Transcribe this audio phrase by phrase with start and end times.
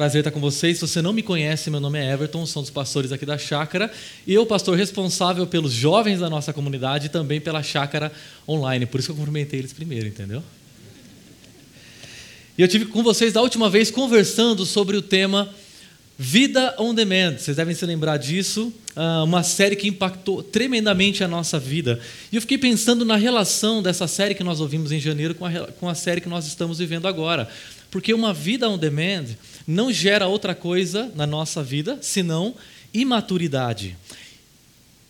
[0.00, 0.78] Prazer estar com vocês.
[0.78, 3.36] Se você não me conhece, meu nome é Everton, sou um dos pastores aqui da
[3.36, 3.92] Chácara
[4.26, 8.10] e eu, pastor responsável pelos jovens da nossa comunidade e também pela Chácara
[8.48, 8.86] Online.
[8.86, 10.42] Por isso que eu cumprimentei eles primeiro, entendeu?
[12.56, 15.50] E eu tive com vocês da última vez conversando sobre o tema
[16.18, 17.36] Vida on Demand.
[17.36, 22.00] Vocês devem se lembrar disso, ah, uma série que impactou tremendamente a nossa vida.
[22.32, 25.50] E eu fiquei pensando na relação dessa série que nós ouvimos em janeiro com a,
[25.78, 27.46] com a série que nós estamos vivendo agora.
[27.90, 29.26] Porque uma vida on demand
[29.66, 32.54] não gera outra coisa na nossa vida senão
[32.92, 33.96] imaturidade.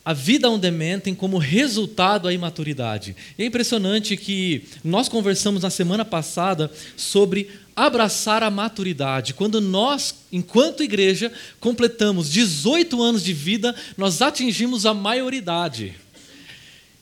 [0.03, 3.15] A vida on demand tem como resultado a imaturidade.
[3.37, 9.35] É impressionante que nós conversamos na semana passada sobre abraçar a maturidade.
[9.35, 15.93] Quando nós, enquanto igreja, completamos 18 anos de vida, nós atingimos a maioridade.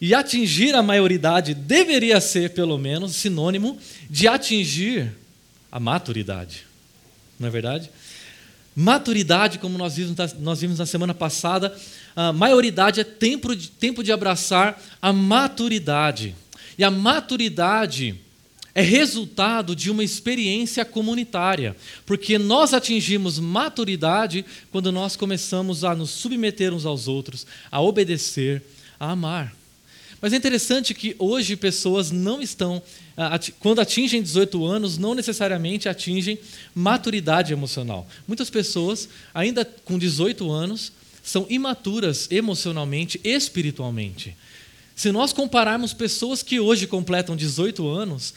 [0.02, 3.78] E atingir a maioridade deveria ser, pelo menos, sinônimo
[4.10, 5.12] de atingir
[5.72, 6.69] a maturidade.
[7.40, 7.90] Não é verdade?
[8.76, 11.76] Maturidade, como nós vimos, nós vimos na semana passada,
[12.16, 16.36] a maioridade é tempo de, tempo de abraçar a maturidade.
[16.78, 18.20] E a maturidade
[18.74, 26.12] é resultado de uma experiência comunitária, porque nós atingimos maturidade quando nós começamos a nos
[26.12, 28.64] submeter uns aos outros, a obedecer,
[29.00, 29.59] a amar.
[30.22, 32.82] Mas é interessante que hoje pessoas não estão,
[33.60, 36.38] quando atingem 18 anos, não necessariamente atingem
[36.76, 38.08] maturidade emocional.
[38.28, 40.92] Muitas pessoas, ainda com 18 anos,
[41.24, 44.36] são imaturas emocionalmente, espiritualmente.
[44.96, 48.34] Se nós compararmos pessoas que hoje completam 18 anos,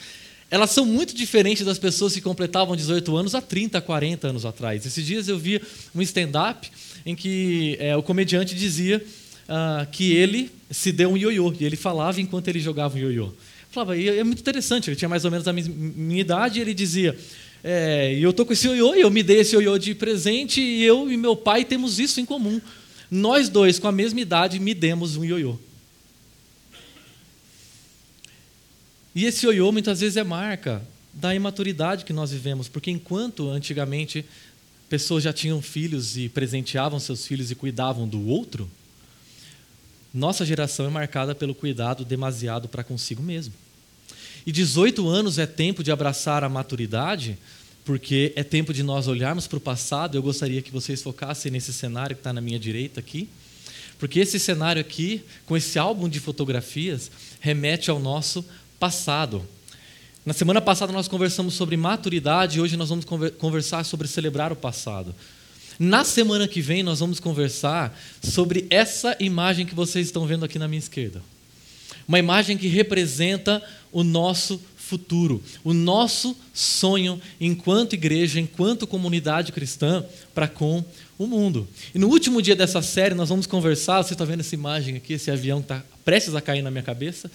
[0.49, 4.85] elas são muito diferentes das pessoas que completavam 18 anos há 30, 40 anos atrás.
[4.85, 5.61] Esses dias eu vi
[5.95, 6.71] um stand-up
[7.05, 9.03] em que é, o comediante dizia
[9.49, 11.55] uh, que ele se deu um ioiô.
[11.61, 13.33] E ele falava enquanto ele jogava um ioiô.
[13.71, 16.75] Falava, e é muito interessante, ele tinha mais ou menos a minha idade, e ele
[16.75, 17.17] dizia:
[17.63, 21.11] é, Eu estou com esse ioiô, eu me dei esse ioiô de presente, e eu
[21.11, 22.61] e meu pai temos isso em comum.
[23.11, 25.59] Nós dois, com a mesma idade, me demos um ioiô.
[29.15, 30.83] E esse ioiô muitas vezes é marca
[31.13, 34.25] da imaturidade que nós vivemos, porque enquanto antigamente
[34.89, 38.71] pessoas já tinham filhos e presenteavam seus filhos e cuidavam do outro,
[40.13, 43.55] nossa geração é marcada pelo cuidado demasiado para consigo mesmo.
[44.47, 47.39] E 18 anos é tempo de abraçar a maturidade,
[47.85, 50.17] porque é tempo de nós olharmos para o passado.
[50.17, 53.29] Eu gostaria que vocês focassem nesse cenário que está na minha direita aqui,
[53.99, 58.45] porque esse cenário aqui, com esse álbum de fotografias, remete ao nosso
[58.79, 59.47] passado.
[60.27, 63.05] Na semana passada nós conversamos sobre maturidade e hoje nós vamos
[63.39, 65.15] conversar sobre celebrar o passado.
[65.85, 70.57] Na semana que vem, nós vamos conversar sobre essa imagem que vocês estão vendo aqui
[70.57, 71.21] na minha esquerda.
[72.07, 73.61] Uma imagem que representa
[73.91, 80.85] o nosso futuro, o nosso sonho enquanto igreja, enquanto comunidade cristã para com
[81.19, 81.67] o mundo.
[81.93, 84.05] E no último dia dessa série, nós vamos conversar.
[84.05, 86.85] Você está vendo essa imagem aqui, esse avião que está prestes a cair na minha
[86.85, 87.29] cabeça?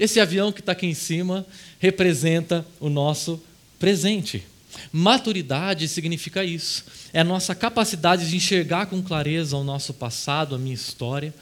[0.00, 1.46] Esse avião que está aqui em cima
[1.78, 3.40] representa o nosso
[3.78, 4.42] presente.
[4.92, 6.84] Maturidade significa isso.
[7.12, 11.34] É a nossa capacidade de enxergar com clareza o nosso passado, a minha história,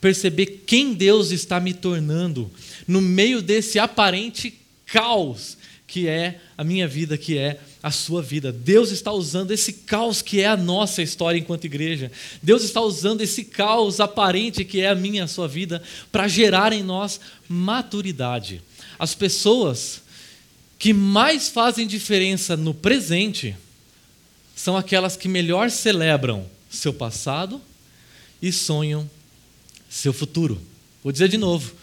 [0.00, 2.50] perceber quem Deus está me tornando
[2.86, 4.54] no meio desse aparente
[4.86, 5.58] caos
[5.90, 8.52] que é a minha vida, que é a sua vida.
[8.52, 12.12] Deus está usando esse caos que é a nossa história enquanto igreja.
[12.40, 15.82] Deus está usando esse caos aparente que é a minha, a sua vida,
[16.12, 18.62] para gerar em nós maturidade.
[19.00, 20.00] As pessoas
[20.80, 23.54] que mais fazem diferença no presente
[24.56, 27.60] são aquelas que melhor celebram seu passado
[28.40, 29.08] e sonham
[29.90, 30.58] seu futuro.
[31.04, 31.74] Vou dizer de novo.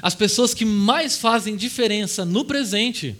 [0.00, 3.14] As pessoas que mais fazem diferença no presente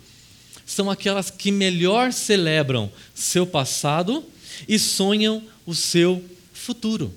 [0.64, 4.24] são aquelas que melhor celebram seu passado
[4.66, 6.24] e sonham o seu
[6.54, 7.12] futuro.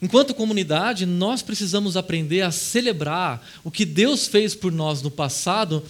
[0.00, 5.82] Enquanto comunidade, nós precisamos aprender a celebrar o que Deus fez por nós no passado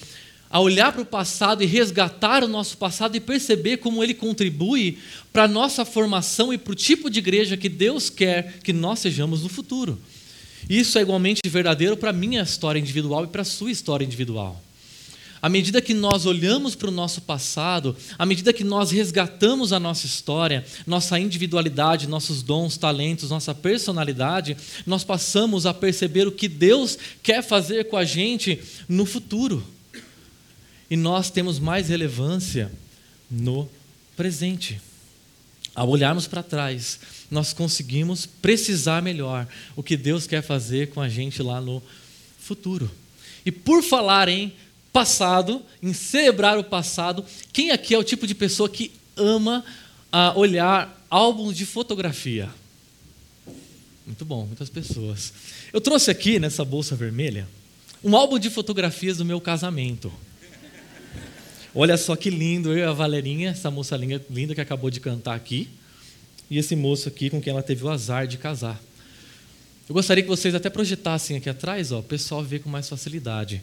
[0.56, 4.96] a olhar para o passado e resgatar o nosso passado e perceber como ele contribui
[5.30, 9.00] para a nossa formação e para o tipo de igreja que Deus quer que nós
[9.00, 10.00] sejamos no futuro.
[10.66, 14.58] Isso é igualmente verdadeiro para a minha história individual e para a sua história individual.
[15.42, 19.78] À medida que nós olhamos para o nosso passado, à medida que nós resgatamos a
[19.78, 24.56] nossa história, nossa individualidade, nossos dons, talentos, nossa personalidade,
[24.86, 29.75] nós passamos a perceber o que Deus quer fazer com a gente no futuro
[30.90, 32.70] e nós temos mais relevância
[33.30, 33.68] no
[34.16, 34.80] presente.
[35.74, 36.98] Ao olharmos para trás,
[37.30, 41.82] nós conseguimos precisar melhor o que Deus quer fazer com a gente lá no
[42.38, 42.90] futuro.
[43.44, 44.52] E por falar em
[44.92, 49.64] passado, em celebrar o passado, quem aqui é o tipo de pessoa que ama
[50.10, 52.48] a olhar álbuns de fotografia?
[54.06, 55.32] Muito bom, muitas pessoas.
[55.72, 57.46] Eu trouxe aqui nessa bolsa vermelha
[58.02, 60.12] um álbum de fotografias do meu casamento.
[61.78, 63.98] Olha só que lindo, eu e a Valerinha, essa moça
[64.30, 65.68] linda que acabou de cantar aqui,
[66.50, 68.80] e esse moço aqui com quem ela teve o azar de casar.
[69.86, 73.60] Eu gostaria que vocês até projetassem aqui atrás, ó, o pessoal vê com mais facilidade.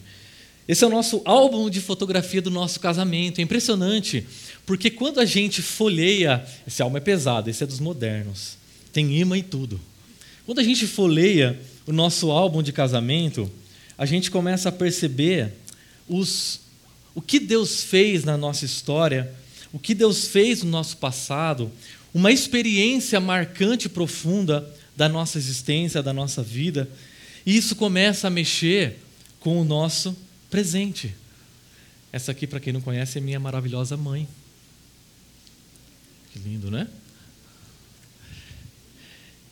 [0.68, 3.40] Esse é o nosso álbum de fotografia do nosso casamento.
[3.40, 4.24] É impressionante,
[4.64, 8.56] porque quando a gente folheia, esse álbum é pesado, esse é dos modernos,
[8.92, 9.80] tem imã e tudo.
[10.46, 13.50] Quando a gente folheia o nosso álbum de casamento,
[13.98, 15.52] a gente começa a perceber
[16.08, 16.60] os,
[17.14, 19.32] o que Deus fez na nossa história,
[19.72, 21.70] o que Deus fez no nosso passado,
[22.12, 26.88] uma experiência marcante e profunda da nossa existência, da nossa vida,
[27.44, 28.98] e isso começa a mexer
[29.40, 30.16] com o nosso
[30.48, 31.14] presente.
[32.12, 34.28] Essa aqui, para quem não conhece, é minha maravilhosa mãe.
[36.32, 36.86] Que lindo, né?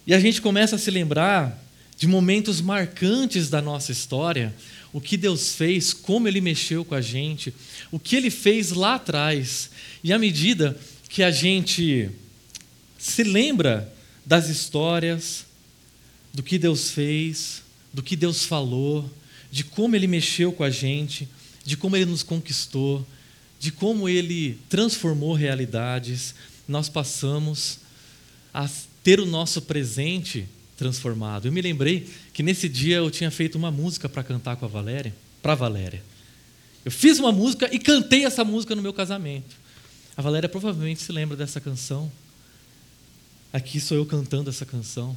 [0.07, 1.61] E a gente começa a se lembrar
[1.97, 4.55] de momentos marcantes da nossa história,
[4.93, 7.55] o que Deus fez, como Ele mexeu com a gente,
[7.91, 9.71] o que Ele fez lá atrás.
[10.05, 10.79] E à medida
[11.09, 12.11] que a gente
[12.99, 13.93] se lembra
[14.25, 15.47] das histórias,
[16.33, 17.63] do que Deus fez,
[17.93, 19.11] do que Deus falou,
[19.51, 21.29] de como Ele mexeu com a gente,
[21.65, 23.07] de como Ele nos conquistou,
[23.59, 26.35] de como Ele transformou realidades,
[26.67, 27.79] nós passamos
[28.53, 28.69] a
[29.03, 30.47] ter o nosso presente
[30.77, 31.47] transformado.
[31.47, 34.69] Eu me lembrei que nesse dia eu tinha feito uma música para cantar com a
[34.69, 36.03] Valéria, para Valéria.
[36.85, 39.55] Eu fiz uma música e cantei essa música no meu casamento.
[40.17, 42.11] A Valéria provavelmente se lembra dessa canção.
[43.53, 45.17] Aqui sou eu cantando essa canção.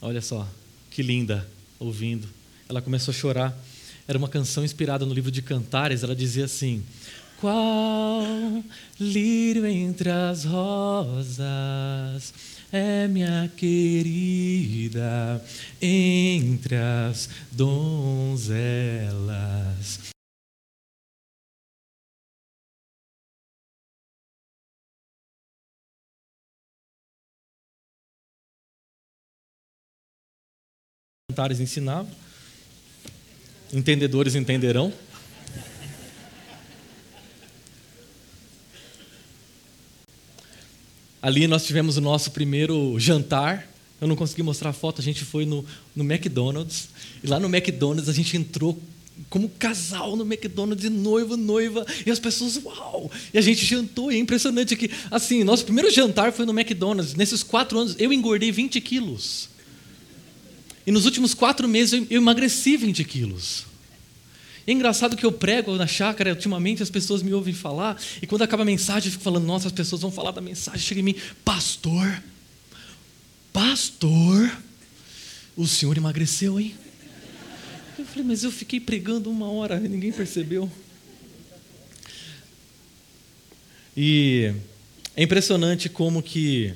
[0.00, 0.48] Olha só,
[0.90, 1.48] que linda,
[1.78, 2.28] ouvindo.
[2.68, 3.56] Ela começou a chorar.
[4.06, 6.02] Era uma canção inspirada no livro de Cantares.
[6.02, 6.82] Ela dizia assim:
[7.40, 8.22] Qual
[8.98, 12.32] lírio entre as rosas
[12.72, 15.44] é minha querida
[15.80, 18.50] entre as donzelas.
[31.30, 32.10] Cantares ensinavam,
[33.72, 34.92] entendedores entenderão.
[41.22, 43.68] Ali nós tivemos o nosso primeiro jantar.
[44.00, 45.64] Eu não consegui mostrar a foto, a gente foi no,
[45.94, 46.88] no McDonald's.
[47.22, 48.80] E lá no McDonald's a gente entrou
[49.28, 53.10] como casal no McDonald's, noivo, noiva, e as pessoas, uau!
[53.34, 57.14] E a gente jantou, e é impressionante que, assim, nosso primeiro jantar foi no McDonald's.
[57.14, 59.50] Nesses quatro anos, eu engordei 20 quilos.
[60.86, 63.66] E nos últimos quatro meses, eu, emagreci 20 quilos.
[64.66, 68.42] É engraçado que eu prego na chácara, ultimamente as pessoas me ouvem falar, e quando
[68.42, 71.04] acaba a mensagem, eu fico falando, nossa, as pessoas vão falar da mensagem, chega em
[71.04, 71.14] mim,
[71.44, 72.22] pastor,
[73.52, 74.50] pastor,
[75.56, 76.74] o senhor emagreceu, hein?
[77.98, 80.70] Eu falei, mas eu fiquei pregando uma hora ninguém percebeu.
[83.96, 84.54] E
[85.16, 86.74] é impressionante como que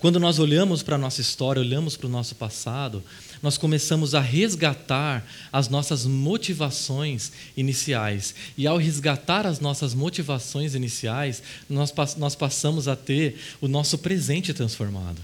[0.00, 3.02] quando nós olhamos para a nossa história, olhamos para o nosso passado,
[3.42, 8.34] nós começamos a resgatar as nossas motivações iniciais.
[8.56, 14.52] E ao resgatar as nossas motivações iniciais, nós, nós passamos a ter o nosso presente
[14.52, 15.20] transformado.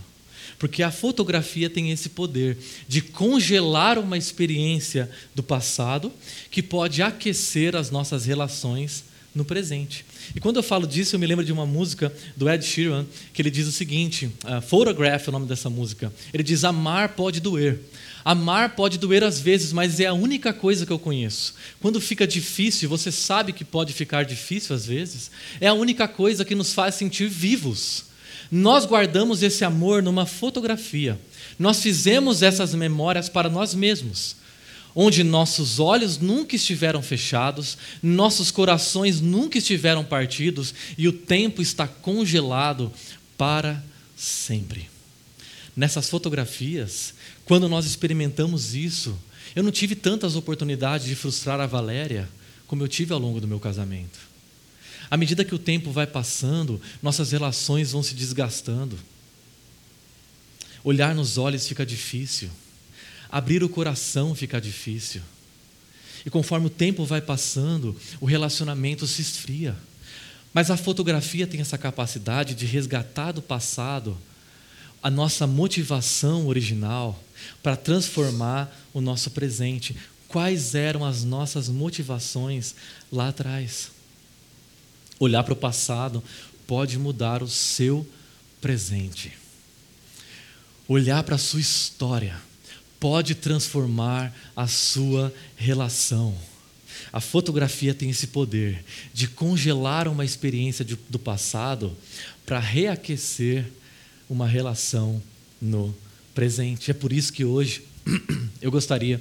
[0.58, 2.56] Porque a fotografia tem esse poder
[2.88, 6.10] de congelar uma experiência do passado
[6.50, 10.04] que pode aquecer as nossas relações no presente.
[10.34, 13.42] E quando eu falo disso, eu me lembro de uma música do Ed Sheeran, que
[13.42, 16.10] ele diz o seguinte: uh, Photograph é o nome dessa música.
[16.32, 17.78] Ele diz: Amar pode doer.
[18.28, 21.54] Amar pode doer às vezes, mas é a única coisa que eu conheço.
[21.80, 25.30] Quando fica difícil, você sabe que pode ficar difícil às vezes,
[25.60, 28.06] é a única coisa que nos faz sentir vivos.
[28.50, 31.16] Nós guardamos esse amor numa fotografia.
[31.56, 34.34] Nós fizemos essas memórias para nós mesmos
[34.92, 41.86] onde nossos olhos nunca estiveram fechados, nossos corações nunca estiveram partidos e o tempo está
[41.86, 42.90] congelado
[43.36, 43.84] para
[44.16, 44.95] sempre.
[45.76, 47.14] Nessas fotografias,
[47.44, 49.16] quando nós experimentamos isso,
[49.54, 52.28] eu não tive tantas oportunidades de frustrar a Valéria
[52.66, 54.18] como eu tive ao longo do meu casamento.
[55.10, 58.98] À medida que o tempo vai passando, nossas relações vão se desgastando.
[60.82, 62.50] Olhar nos olhos fica difícil
[63.30, 65.22] abrir o coração fica difícil.
[66.24, 69.76] E conforme o tempo vai passando, o relacionamento se esfria.
[70.52, 74.16] Mas a fotografia tem essa capacidade de resgatar do passado
[75.02, 77.22] a nossa motivação original
[77.62, 79.96] para transformar o nosso presente.
[80.28, 82.74] Quais eram as nossas motivações
[83.10, 83.90] lá atrás?
[85.18, 86.22] olhar para o passado
[86.66, 88.06] pode mudar o seu
[88.60, 89.32] presente.
[90.88, 92.36] Olhar para a sua história
[92.98, 96.36] pode transformar a sua relação.
[97.12, 101.96] A fotografia tem esse poder de congelar uma experiência de, do passado
[102.44, 103.66] para reaquecer
[104.28, 105.22] uma relação
[105.60, 105.94] no
[106.34, 106.90] presente.
[106.90, 107.82] É por isso que hoje
[108.60, 109.20] eu gostaria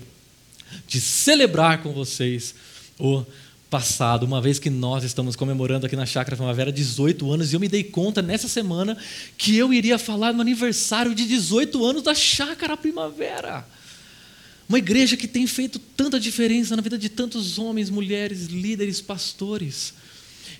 [0.87, 2.55] de celebrar com vocês
[2.99, 3.23] o
[3.69, 7.59] passado, uma vez que nós estamos comemorando aqui na Chácara Primavera 18 anos, e eu
[7.59, 8.97] me dei conta nessa semana
[9.37, 13.65] que eu iria falar no aniversário de 18 anos da Chácara Primavera.
[14.67, 19.93] Uma igreja que tem feito tanta diferença na vida de tantos homens, mulheres, líderes, pastores.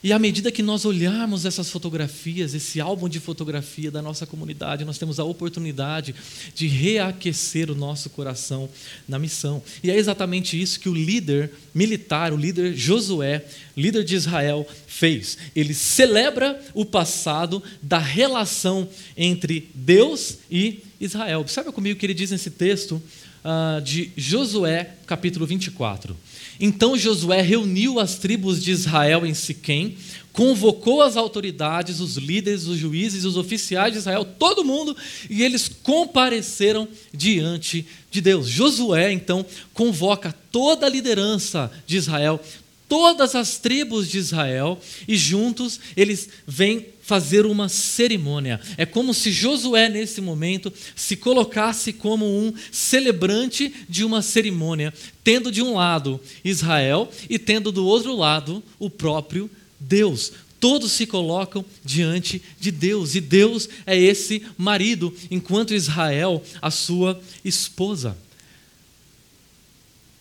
[0.04, 4.86] E à medida que nós olharmos essas fotografias, esse álbum de fotografia da nossa comunidade,
[4.86, 6.14] nós temos a oportunidade
[6.54, 8.70] de reaquecer o nosso coração
[9.08, 9.62] na missão.
[9.84, 15.38] E é exatamente isso que o líder militar, o líder Josué, líder de Israel, fez.
[15.56, 18.88] Ele celebra o passado da relação
[19.18, 21.42] entre Deus e Israel.
[21.42, 23.02] Observe comigo o que ele diz nesse texto
[23.46, 26.18] uh, de Josué, capítulo 24.
[26.60, 29.98] Então Josué reuniu as tribos de Israel em Siquém,
[30.34, 34.96] convocou as autoridades, os líderes, os juízes, os oficiais de Israel, todo mundo,
[35.30, 38.48] e eles compareceram diante de Deus.
[38.48, 42.42] Josué então convoca toda a liderança de Israel,
[42.88, 48.60] todas as tribos de Israel, e juntos eles vêm fazer uma cerimônia.
[48.78, 54.92] É como se Josué, nesse momento, se colocasse como um celebrante de uma cerimônia,
[55.24, 59.50] tendo de um lado Israel e tendo do outro lado o próprio
[59.80, 60.32] Deus.
[60.60, 67.22] Todos se colocam diante de Deus, e Deus é esse marido, enquanto Israel, a sua
[67.44, 68.18] esposa.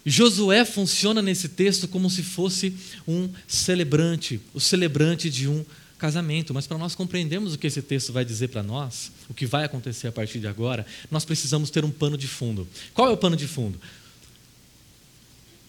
[0.05, 2.77] Josué funciona nesse texto como se fosse
[3.09, 5.65] um celebrante, o celebrante de um
[5.97, 6.53] casamento.
[6.53, 9.65] Mas para nós compreendermos o que esse texto vai dizer para nós, o que vai
[9.65, 12.69] acontecer a partir de agora, nós precisamos ter um pano de fundo.
[12.93, 13.81] Qual é o pano de fundo?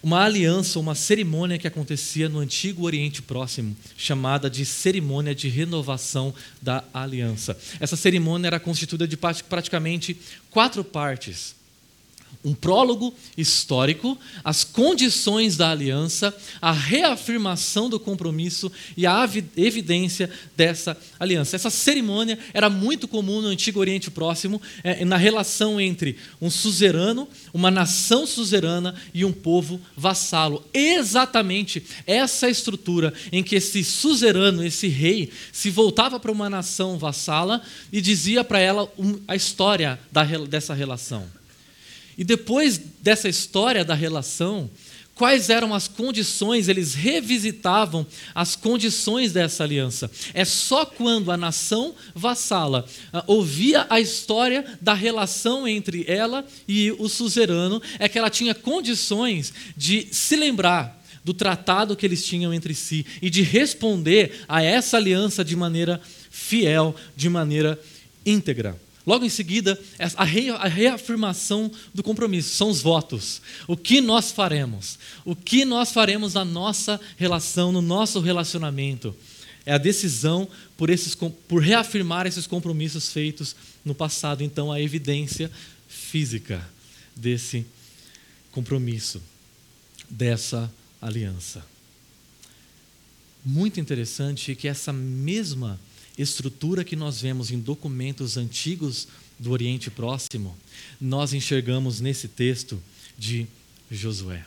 [0.02, 6.32] Uma aliança, uma cerimônia que acontecia no antigo Oriente Próximo, chamada de cerimônia de renovação
[6.60, 7.58] da aliança.
[7.80, 10.16] Essa cerimônia era constituída de praticamente
[10.50, 11.56] quatro partes
[12.46, 20.96] um prólogo histórico, as condições da aliança, a reafirmação do compromisso e a evidência dessa
[21.18, 21.56] aliança.
[21.56, 27.28] Essa cerimônia era muito comum no Antigo Oriente Próximo, é, na relação entre um suzerano,
[27.52, 30.64] uma nação suzerana e um povo vassalo.
[30.72, 37.60] Exatamente essa estrutura em que esse suzerano, esse rei, se voltava para uma nação vassala
[37.92, 38.88] e dizia para ela
[39.26, 39.98] a história
[40.48, 41.26] dessa relação.
[42.16, 44.70] E depois dessa história da relação,
[45.16, 50.10] quais eram as condições, eles revisitavam as condições dessa aliança.
[50.32, 56.92] É só quando a nação vassala uh, ouvia a história da relação entre ela e
[56.92, 62.54] o suzerano, é que ela tinha condições de se lembrar do tratado que eles tinham
[62.54, 67.80] entre si e de responder a essa aliança de maneira fiel, de maneira
[68.24, 68.78] íntegra.
[69.06, 69.80] Logo em seguida,
[70.16, 70.24] a
[70.66, 73.40] reafirmação do compromisso, são os votos.
[73.68, 74.98] O que nós faremos?
[75.24, 79.14] O que nós faremos na nossa relação, no nosso relacionamento?
[79.64, 84.42] É a decisão por, esses, por reafirmar esses compromissos feitos no passado.
[84.42, 85.52] Então, a evidência
[85.88, 86.68] física
[87.14, 87.64] desse
[88.50, 89.22] compromisso,
[90.10, 91.64] dessa aliança.
[93.44, 95.78] Muito interessante que essa mesma
[96.16, 99.08] estrutura que nós vemos em documentos antigos
[99.38, 100.56] do Oriente Próximo,
[101.00, 102.82] nós enxergamos nesse texto
[103.18, 103.46] de
[103.90, 104.44] Josué.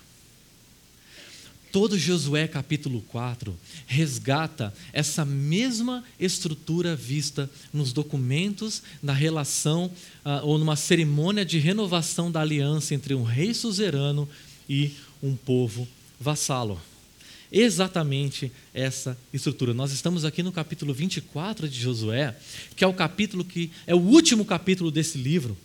[1.71, 9.85] Todo Josué capítulo 4 resgata essa mesma estrutura vista nos documentos da relação
[10.25, 14.27] uh, ou numa cerimônia de renovação da aliança entre um rei suzerano
[14.67, 15.87] e um povo
[16.19, 16.81] vassalo
[17.51, 19.73] exatamente essa estrutura.
[19.73, 22.35] Nós estamos aqui no capítulo 24 de Josué,
[22.75, 25.57] que é o capítulo que é o último capítulo desse livro.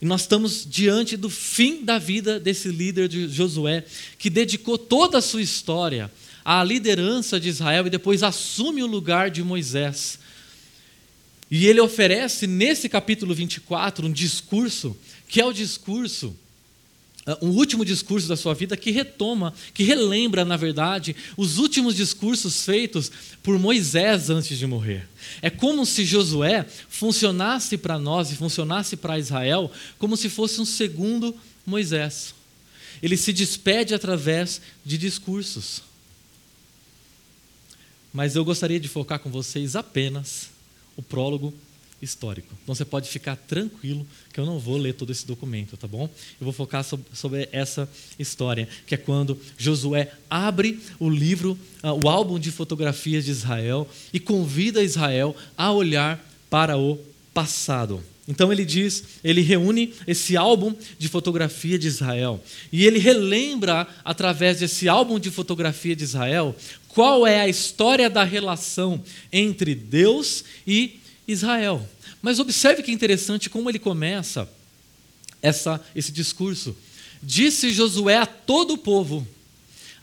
[0.00, 3.84] E nós estamos diante do fim da vida desse líder de Josué,
[4.18, 6.10] que dedicou toda a sua história
[6.44, 10.18] à liderança de Israel e depois assume o lugar de Moisés.
[11.50, 14.96] E ele oferece nesse capítulo 24 um discurso,
[15.28, 16.36] que é o discurso
[17.40, 22.64] um último discurso da sua vida que retoma, que relembra, na verdade, os últimos discursos
[22.64, 23.12] feitos
[23.42, 25.08] por Moisés antes de morrer.
[25.40, 30.64] É como se Josué funcionasse para nós e funcionasse para Israel como se fosse um
[30.64, 32.34] segundo Moisés.
[33.00, 35.82] Ele se despede através de discursos.
[38.12, 40.50] mas eu gostaria de focar com vocês apenas
[40.96, 41.54] o prólogo
[42.02, 42.52] histórico.
[42.62, 46.10] Então você pode ficar tranquilo que eu não vou ler todo esse documento, tá bom?
[46.40, 52.08] Eu vou focar sobre, essa história, que é quando Josué abre o livro, uh, o
[52.08, 56.98] álbum de fotografias de Israel e convida Israel a olhar para o
[57.32, 58.02] passado.
[58.26, 62.42] Então ele diz, ele reúne esse álbum de fotografia de Israel
[62.72, 66.54] e ele relembra através desse álbum de fotografia de Israel
[66.88, 71.88] qual é a história da relação entre Deus e Israel.
[72.20, 74.48] Mas observe que interessante como ele começa
[75.40, 76.76] essa, esse discurso.
[77.22, 79.26] Disse Josué a todo o povo: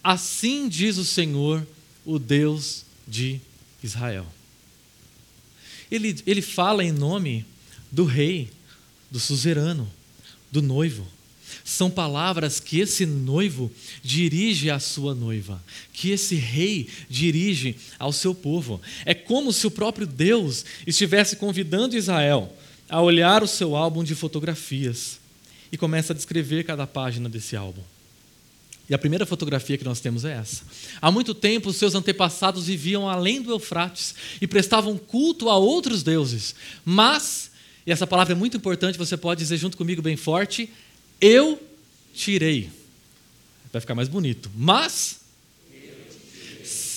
[0.03, 1.65] Assim diz o Senhor,
[2.05, 3.39] o Deus de
[3.83, 4.25] Israel.
[5.91, 7.45] Ele, ele fala em nome
[7.91, 8.49] do rei,
[9.09, 9.89] do suzerano,
[10.51, 11.07] do noivo.
[11.63, 13.71] São palavras que esse noivo
[14.03, 15.61] dirige à sua noiva,
[15.93, 18.81] que esse rei dirige ao seu povo.
[19.05, 22.55] É como se o próprio Deus estivesse convidando Israel
[22.89, 25.19] a olhar o seu álbum de fotografias
[25.71, 27.81] e começa a descrever cada página desse álbum.
[28.89, 30.63] E a primeira fotografia que nós temos é essa.
[30.99, 36.55] Há muito tempo, seus antepassados viviam além do Eufrates e prestavam culto a outros deuses.
[36.83, 37.51] Mas,
[37.85, 40.71] e essa palavra é muito importante, você pode dizer junto comigo bem forte:
[41.19, 41.61] eu
[42.13, 42.69] tirei.
[43.71, 44.49] Vai ficar mais bonito.
[44.55, 45.19] Mas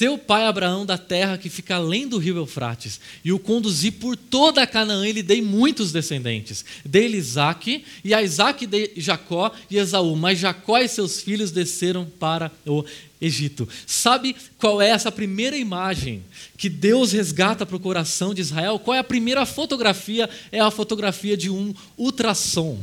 [0.02, 4.16] seu pai Abraão da terra que fica além do rio Eufrates, e o conduzi por
[4.16, 6.64] toda a Canaã, e lhe dei muitos descendentes.
[6.84, 12.04] Dei-lhe Isaac, e a Isaac dei Jacó e Esaú, mas Jacó e seus filhos desceram
[12.18, 12.84] para o
[13.20, 13.68] Egito.
[13.86, 16.24] Sabe qual é essa primeira imagem
[16.56, 18.80] que Deus resgata para o coração de Israel?
[18.80, 20.28] Qual é a primeira fotografia?
[20.50, 22.80] É a fotografia de um ultrassom.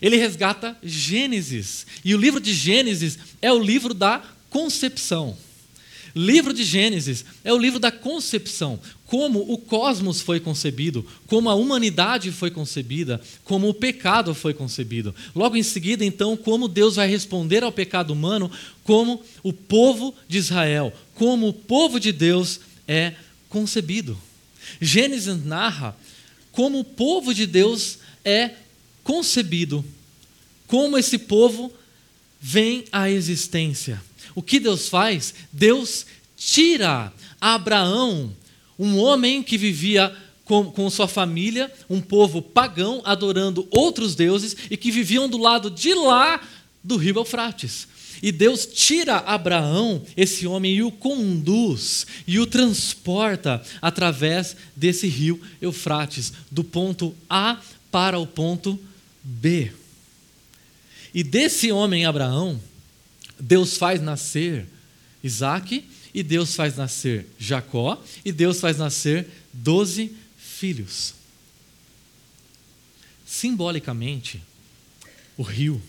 [0.00, 1.86] Ele resgata Gênesis.
[2.04, 5.36] E o livro de Gênesis é o livro da concepção.
[6.14, 11.54] Livro de Gênesis é o livro da concepção, como o cosmos foi concebido, como a
[11.54, 15.14] humanidade foi concebida, como o pecado foi concebido.
[15.34, 18.50] Logo em seguida, então, como Deus vai responder ao pecado humano,
[18.84, 23.14] como o povo de Israel, como o povo de Deus é
[23.48, 24.18] concebido.
[24.80, 25.96] Gênesis narra
[26.50, 28.50] como o povo de Deus é
[29.04, 29.84] concebido,
[30.68, 31.72] como esse povo
[32.40, 34.00] vem à existência.
[34.34, 35.34] O que Deus faz?
[35.50, 38.32] Deus tira Abraão,
[38.78, 44.76] um homem que vivia com, com, sua família, um povo pagão, adorando outros deuses e
[44.76, 46.40] que viviam do lado de lá
[46.84, 47.88] do rio Eufrates.
[48.22, 55.40] E Deus tira Abraão, esse homem, e o conduz e o transporta através desse rio
[55.60, 57.58] Eufrates, do ponto A
[57.90, 58.78] para o ponto
[59.22, 59.72] B.
[61.14, 62.60] E desse homem Abraão,
[63.38, 64.66] Deus faz nascer
[65.22, 71.14] Isaac, e Deus faz nascer Jacó, e Deus faz nascer doze filhos.
[73.26, 74.42] Simbolicamente,
[75.36, 75.80] o rio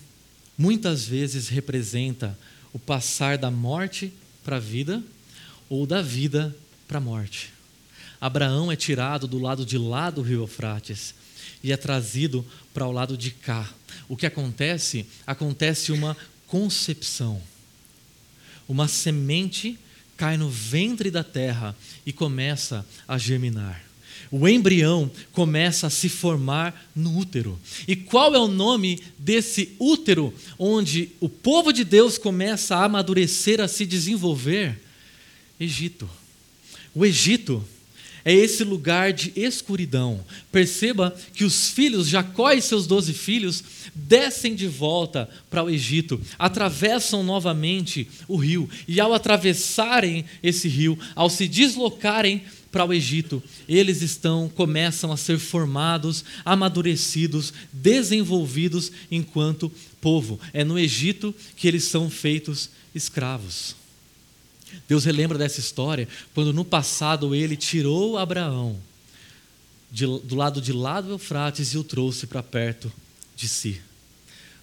[0.57, 2.37] muitas vezes representa
[2.73, 5.01] o passar da morte para a vida
[5.69, 6.55] ou da vida
[6.87, 7.51] para a morte.
[8.19, 11.15] Abraão é tirado do lado de lá do rio Eufrates
[11.63, 13.69] e é trazido para o lado de cá.
[14.07, 15.05] O que acontece?
[15.25, 16.15] Acontece uma
[16.47, 17.41] concepção.
[18.67, 19.77] Uma semente
[20.15, 23.89] cai no ventre da terra e começa a germinar.
[24.31, 27.59] O embrião começa a se formar no útero.
[27.87, 33.59] E qual é o nome desse útero onde o povo de Deus começa a amadurecer,
[33.59, 34.79] a se desenvolver?
[35.59, 36.07] Egito.
[36.93, 37.65] O Egito
[38.29, 40.23] é esse lugar de escuridão.
[40.51, 43.63] Perceba que os filhos, Jacó e seus doze filhos,
[43.95, 50.95] descem de volta para o Egito, atravessam novamente o rio, e ao atravessarem esse rio,
[51.15, 59.71] ao se deslocarem para o Egito, eles estão começam a ser formados, amadurecidos, desenvolvidos enquanto
[59.99, 60.39] povo.
[60.53, 63.78] É no Egito que eles são feitos escravos.
[64.87, 68.79] Deus relembra dessa história quando no passado ele tirou Abraão
[69.91, 72.91] de, do lado de lá do Eufrates e o trouxe para perto
[73.35, 73.81] de si.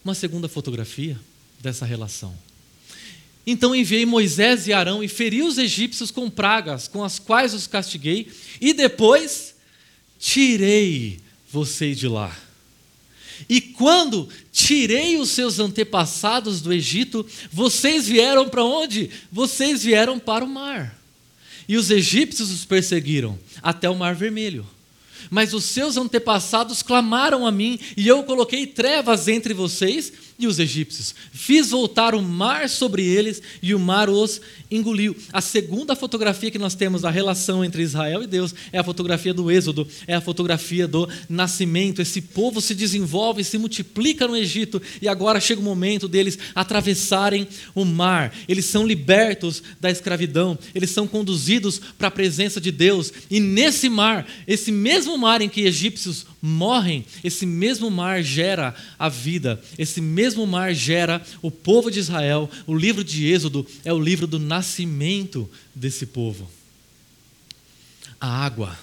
[0.05, 1.19] Uma segunda fotografia
[1.61, 2.37] dessa relação.
[3.47, 7.67] Então enviei Moisés e Arão e feri os egípcios com pragas, com as quais os
[7.67, 9.55] castiguei, e depois
[10.19, 12.37] tirei vocês de lá.
[13.49, 19.11] E quando tirei os seus antepassados do Egito, vocês vieram para onde?
[19.31, 20.99] Vocês vieram para o mar.
[21.69, 24.67] E os egípcios os perseguiram até o mar vermelho.
[25.31, 30.59] Mas os seus antepassados clamaram a mim, e eu coloquei trevas entre vocês e os
[30.59, 31.15] egípcios.
[31.33, 35.17] Fiz voltar o mar sobre eles e o mar os engoliu.
[35.33, 39.33] A segunda fotografia que nós temos da relação entre Israel e Deus é a fotografia
[39.33, 42.03] do Êxodo, é a fotografia do nascimento.
[42.03, 47.49] Esse povo se desenvolve, se multiplica no Egito e agora chega o momento deles atravessarem
[47.75, 48.35] o mar.
[48.49, 53.89] Eles são libertos da escravidão, eles são conduzidos para a presença de Deus e nesse
[53.89, 60.01] mar, esse mesmo mar em que egípcios morrem, esse mesmo mar gera a vida, esse
[60.01, 62.51] mesmo mar gera o povo de Israel.
[62.67, 66.51] O livro de Êxodo é o livro do nascimento desse povo.
[68.21, 68.77] A água.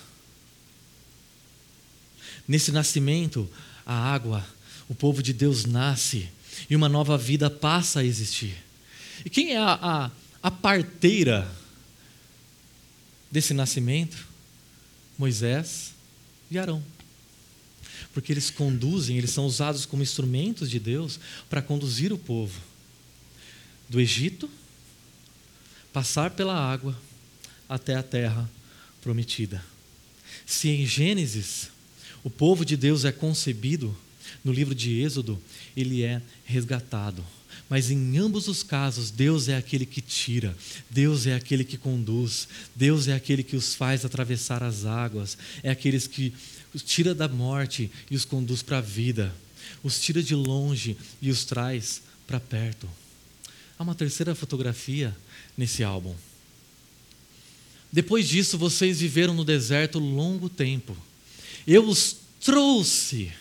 [2.48, 3.50] Nesse nascimento,
[3.86, 4.46] a água,
[4.88, 6.30] o povo de Deus nasce
[6.70, 8.56] e uma nova vida passa a existir.
[9.26, 11.50] E quem é a, a, a parteira
[13.32, 14.28] desse nascimento?
[15.18, 15.94] Moisés
[16.50, 16.84] e Arão
[18.14, 22.60] porque eles conduzem, eles são usados como instrumentos de Deus para conduzir o povo
[23.90, 24.50] do Egito,
[25.92, 26.98] passar pela água
[27.68, 28.50] até a terra
[29.02, 29.64] prometida.
[30.46, 31.70] Se em Gênesis
[32.24, 33.96] o povo de Deus é concebido,
[34.44, 35.42] no livro de Êxodo
[35.76, 37.24] ele é resgatado.
[37.70, 40.56] Mas em ambos os casos, Deus é aquele que tira,
[40.90, 45.72] Deus é aquele que conduz, Deus é aquele que os faz atravessar as águas, é
[45.72, 46.34] aqueles que
[46.74, 49.34] os tira da morte e os conduz para a vida,
[49.84, 52.90] os tira de longe e os traz para perto.
[53.78, 55.16] Há uma terceira fotografia
[55.58, 56.16] nesse álbum.
[57.92, 60.98] Depois disso, vocês viveram no deserto longo tempo.
[61.68, 63.32] Eu os trouxe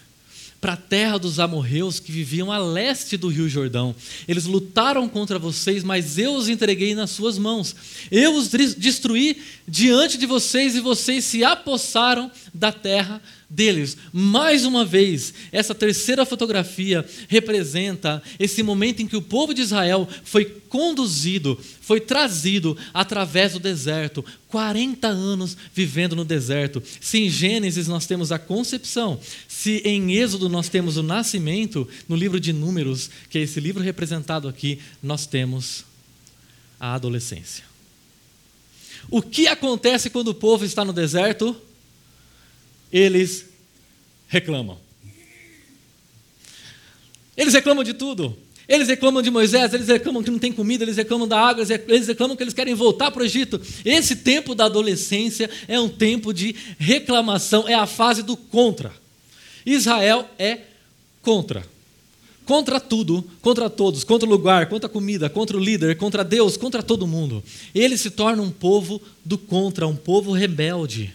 [0.62, 3.92] para a terra dos amorreus que viviam a leste do Rio Jordão.
[4.29, 7.75] Eles lutaram contra vocês, mas eu os entreguei nas suas mãos.
[8.12, 13.20] Eu os destruí diante de vocês e vocês se apossaram da terra
[13.53, 13.99] deles.
[14.12, 20.09] Mais uma vez, essa terceira fotografia representa esse momento em que o povo de Israel
[20.25, 26.83] foi conduzido, foi trazido através do deserto, 40 anos vivendo no deserto.
[26.99, 32.17] Se em Gênesis nós temos a concepção, se em Êxodo nós temos o nascimento, no
[32.17, 35.85] livro de Números, que é esse livro representado aqui, nós temos
[36.81, 37.65] a adolescência.
[39.11, 41.55] O que acontece quando o povo está no deserto?
[42.92, 43.46] Eles
[44.28, 44.78] reclamam.
[47.37, 48.37] Eles reclamam de tudo.
[48.68, 52.07] Eles reclamam de Moisés, eles reclamam que não tem comida, eles reclamam da água, eles
[52.07, 53.61] reclamam que eles querem voltar para o Egito.
[53.85, 58.92] Esse tempo da adolescência é um tempo de reclamação, é a fase do contra.
[59.66, 60.61] Israel é
[61.20, 61.66] contra.
[62.44, 66.57] Contra tudo, contra todos, contra o lugar, contra a comida, contra o líder, contra Deus,
[66.57, 67.42] contra todo mundo.
[67.74, 71.12] Ele se torna um povo do contra, um povo rebelde.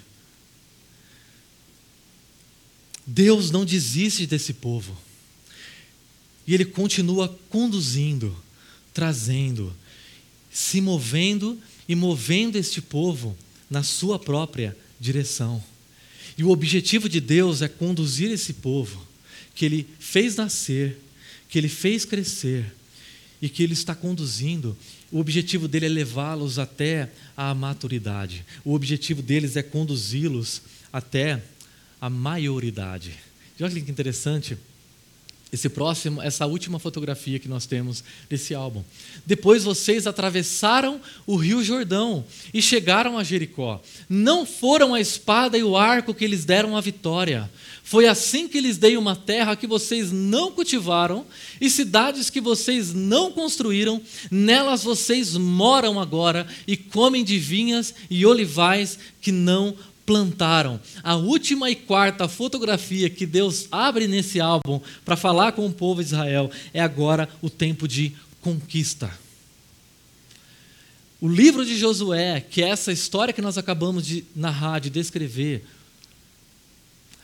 [3.08, 4.96] Deus não desiste desse povo.
[6.46, 8.36] E Ele continua conduzindo,
[8.94, 9.74] trazendo,
[10.52, 13.38] se movendo e movendo este povo
[13.70, 15.64] na sua própria direção.
[16.38, 19.08] E o objetivo de Deus é conduzir esse povo,
[19.56, 21.00] que Ele fez nascer,
[21.50, 22.66] que Ele fez crescer
[23.42, 24.78] e que Ele está conduzindo.
[25.12, 28.46] O objetivo dele é levá-los até a maturidade.
[28.66, 31.42] O objetivo deles é conduzi-los até
[32.00, 33.14] a maioridade.
[33.60, 34.58] E olha que interessante
[35.52, 38.84] esse próximo, essa última fotografia que nós temos desse álbum.
[39.26, 43.82] Depois vocês atravessaram o Rio Jordão e chegaram a Jericó.
[44.10, 47.50] Não foram a espada e o arco que lhes deram a vitória.
[47.82, 51.26] Foi assim que lhes dei uma terra que vocês não cultivaram
[51.62, 54.02] e cidades que vocês não construíram.
[54.30, 59.74] Nelas vocês moram agora e comem de vinhas e olivais que não
[60.08, 60.80] plantaram.
[61.04, 66.02] A última e quarta fotografia que Deus abre nesse álbum para falar com o povo
[66.02, 69.12] de Israel é agora o tempo de conquista.
[71.20, 75.66] O livro de Josué, que é essa história que nós acabamos de narrar, de descrever,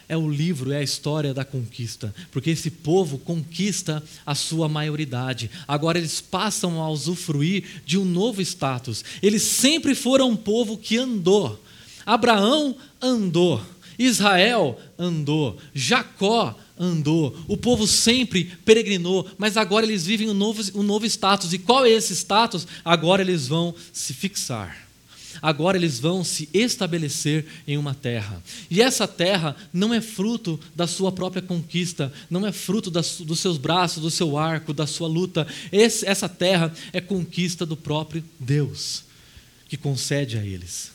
[0.10, 5.50] é o livro, é a história da conquista, porque esse povo conquista a sua maioridade.
[5.66, 9.06] Agora eles passam a usufruir de um novo status.
[9.22, 11.64] Eles sempre foram um povo que andou
[12.06, 13.62] Abraão andou,
[13.98, 20.84] Israel andou, Jacó andou, o povo sempre peregrinou, mas agora eles vivem um novo, um
[20.84, 21.54] novo status.
[21.54, 22.68] E qual é esse status?
[22.84, 24.84] Agora eles vão se fixar.
[25.42, 28.42] Agora eles vão se estabelecer em uma terra.
[28.70, 33.40] E essa terra não é fruto da sua própria conquista, não é fruto das, dos
[33.40, 35.48] seus braços, do seu arco, da sua luta.
[35.72, 39.04] Esse, essa terra é conquista do próprio Deus,
[39.68, 40.93] que concede a eles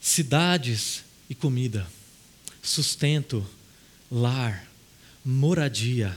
[0.00, 1.86] cidades e comida,
[2.62, 3.46] sustento,
[4.10, 4.66] lar,
[5.24, 6.16] moradia,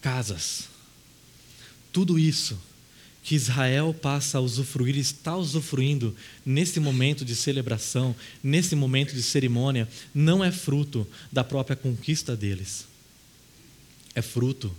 [0.00, 0.68] casas.
[1.92, 2.58] Tudo isso
[3.22, 9.88] que Israel passa a usufruir, está usufruindo nesse momento de celebração, nesse momento de cerimônia,
[10.14, 12.86] não é fruto da própria conquista deles.
[14.14, 14.74] É fruto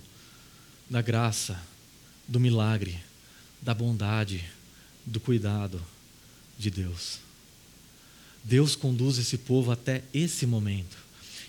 [0.90, 1.60] da graça,
[2.26, 2.98] do milagre,
[3.60, 4.44] da bondade,
[5.06, 5.80] do cuidado
[6.58, 7.20] de Deus.
[8.44, 10.96] Deus conduz esse povo até esse momento.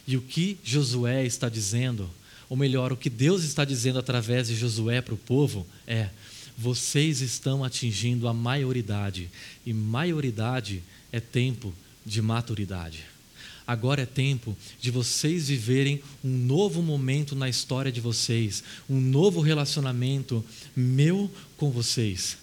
[0.08, 2.10] E o que Josué está dizendo,
[2.50, 6.10] ou melhor, o que Deus está dizendo através de Josué para o povo é:
[6.58, 9.30] vocês estão atingindo a maioridade,
[9.66, 11.74] e maioridade é tempo
[12.06, 13.06] de maturidade.
[13.66, 19.40] Agora é tempo de vocês viverem um novo momento na história de vocês, um novo
[19.40, 20.44] relacionamento
[20.76, 22.43] meu com vocês.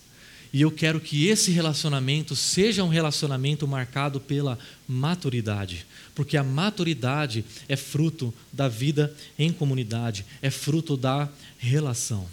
[0.52, 4.58] E eu quero que esse relacionamento seja um relacionamento marcado pela
[4.88, 12.26] maturidade, porque a maturidade é fruto da vida em comunidade, é fruto da relação.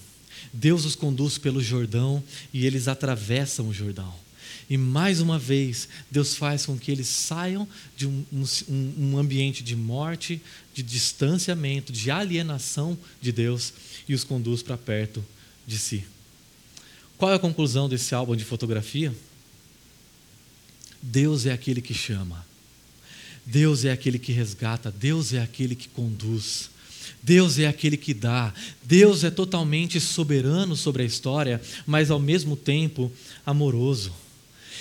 [0.51, 4.13] Deus os conduz pelo Jordão e eles atravessam o Jordão.
[4.69, 9.63] E mais uma vez, Deus faz com que eles saiam de um, um, um, ambiente
[9.63, 10.41] de morte,
[10.73, 13.73] de distanciamento, de alienação de Deus
[14.09, 15.23] e os conduz para perto
[15.65, 16.03] de si.
[17.17, 19.13] Qual é a conclusão desse álbum de fotografia?
[21.01, 22.45] Deus é aquele que chama,
[23.45, 26.69] Deus é aquele que resgata, Deus é aquele que conduz.
[27.23, 28.53] Deus é aquele que dá,
[28.83, 33.11] Deus é totalmente soberano sobre a história, mas ao mesmo tempo
[33.45, 34.13] amoroso.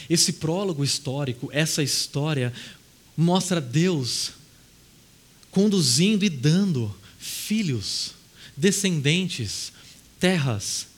[0.08, 2.52] Esse prólogo histórico, essa história,
[3.16, 4.32] mostra Deus
[5.50, 8.12] conduzindo e dando filhos,
[8.56, 9.72] descendentes,
[10.20, 10.88] terras,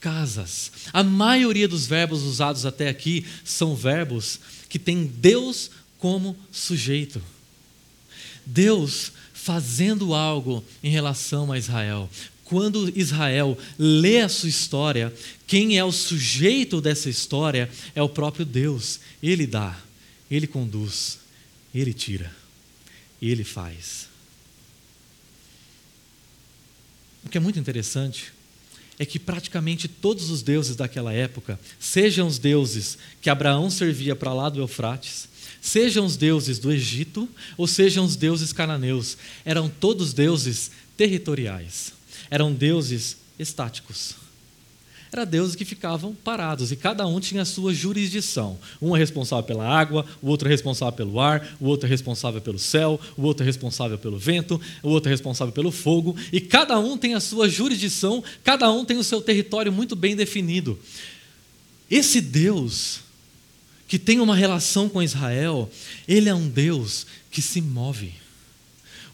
[0.00, 0.70] casas.
[0.92, 7.22] A maioria dos verbos usados até aqui são verbos que têm Deus como sujeito.
[8.44, 12.08] Deus fazendo algo em relação a Israel.
[12.44, 15.14] Quando Israel lê a sua história,
[15.46, 19.00] quem é o sujeito dessa história é o próprio Deus.
[19.22, 19.78] Ele dá,
[20.30, 21.18] ele conduz,
[21.74, 22.34] ele tira,
[23.20, 24.08] ele faz.
[27.24, 28.32] O que é muito interessante
[28.98, 34.34] é que praticamente todos os deuses daquela época, sejam os deuses que Abraão servia para
[34.34, 35.28] lá do Eufrates,
[35.60, 41.92] sejam os deuses do Egito ou sejam os deuses cananeus, eram todos deuses territoriais,
[42.30, 44.27] eram deuses estáticos.
[45.12, 48.58] Eram deuses que ficavam parados e cada um tinha a sua jurisdição.
[48.80, 52.40] Um é responsável pela água, o outro é responsável pelo ar, o outro é responsável
[52.40, 56.40] pelo céu, o outro é responsável pelo vento, o outro é responsável pelo fogo, e
[56.40, 60.78] cada um tem a sua jurisdição, cada um tem o seu território muito bem definido.
[61.90, 63.00] Esse Deus
[63.88, 65.70] que tem uma relação com Israel,
[66.06, 68.12] ele é um Deus que se move.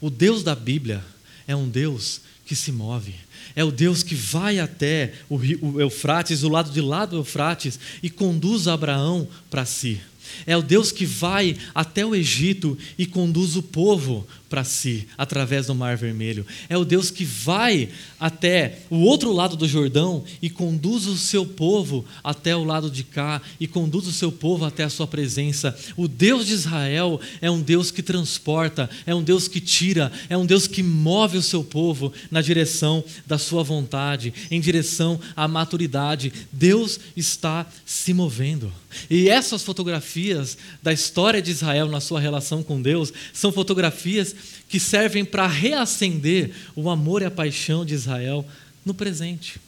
[0.00, 1.02] O Deus da Bíblia
[1.46, 3.14] é um Deus que se move.
[3.56, 5.38] É o Deus que vai até o,
[5.80, 10.00] Eufrates, o lado de lá do Eufrates, e conduz Abraão para si.
[10.46, 15.66] É o Deus que vai até o Egito e conduz o povo para si, através
[15.66, 16.46] do Mar Vermelho.
[16.68, 17.88] É o Deus que vai
[18.20, 23.02] até o outro lado do Jordão e conduz o seu povo até o lado de
[23.02, 25.76] cá e conduz o seu povo até a sua presença.
[25.96, 30.38] O Deus de Israel é um Deus que transporta, é um Deus que tira, é
[30.38, 35.48] um Deus que move o seu povo na direção da sua vontade, em direção à
[35.48, 36.32] maturidade.
[36.52, 38.72] Deus está se movendo.
[39.10, 44.80] E essas fotografias da história de Israel na sua relação com Deus são fotografias que
[44.80, 48.46] servem para reacender o amor e a paixão de Israel
[48.84, 49.60] no presente.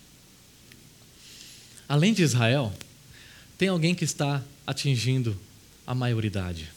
[1.88, 2.72] Além de Israel,
[3.56, 5.38] tem alguém que está atingindo
[5.86, 6.68] a maioridade.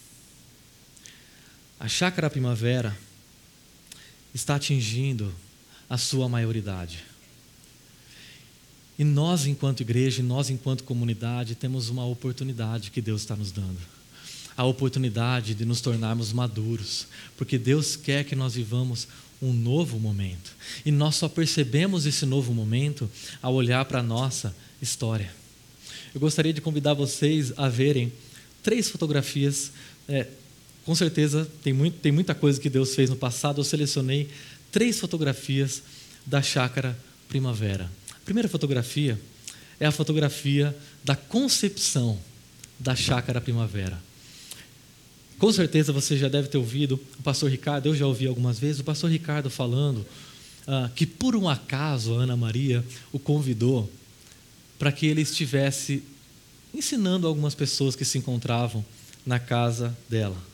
[1.79, 2.95] A chácara primavera
[4.33, 5.33] está atingindo
[5.89, 7.03] a sua maioridade.
[8.97, 13.98] E nós, enquanto igreja, nós, enquanto comunidade, temos uma oportunidade que Deus está nos dando
[14.59, 19.07] a oportunidade de nos tornarmos maduros, porque Deus quer que nós vivamos
[19.41, 20.51] um novo momento.
[20.85, 23.09] E nós só percebemos esse novo momento
[23.41, 25.31] ao olhar para a nossa história.
[26.13, 28.11] Eu gostaria de convidar vocês a verem
[28.61, 29.71] três fotografias.
[30.09, 30.27] É,
[30.83, 33.61] com certeza tem, muito, tem muita coisa que Deus fez no passado.
[33.61, 34.27] Eu selecionei
[34.73, 35.81] três fotografias
[36.25, 37.89] da chácara primavera.
[38.11, 39.17] A primeira fotografia
[39.79, 42.19] é a fotografia da concepção
[42.77, 44.08] da chácara primavera.
[45.39, 48.81] Com certeza você já deve ter ouvido o pastor Ricardo, eu já ouvi algumas vezes,
[48.81, 50.05] o pastor Ricardo falando
[50.67, 53.89] ah, que por um acaso a Ana Maria o convidou
[54.77, 56.03] para que ele estivesse
[56.73, 58.85] ensinando algumas pessoas que se encontravam
[59.25, 60.48] na casa dela.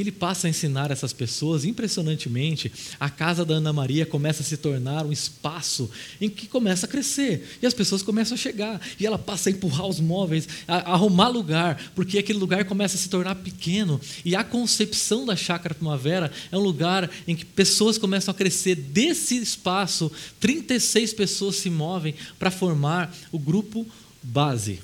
[0.00, 4.56] Ele passa a ensinar essas pessoas, impressionantemente, a casa da Ana Maria começa a se
[4.56, 9.06] tornar um espaço em que começa a crescer, e as pessoas começam a chegar, e
[9.06, 12.98] ela passa a empurrar os móveis, a, a arrumar lugar, porque aquele lugar começa a
[12.98, 17.98] se tornar pequeno, e a concepção da chácara primavera é um lugar em que pessoas
[17.98, 18.74] começam a crescer.
[18.74, 23.86] Desse espaço, 36 pessoas se movem para formar o grupo
[24.22, 24.80] base.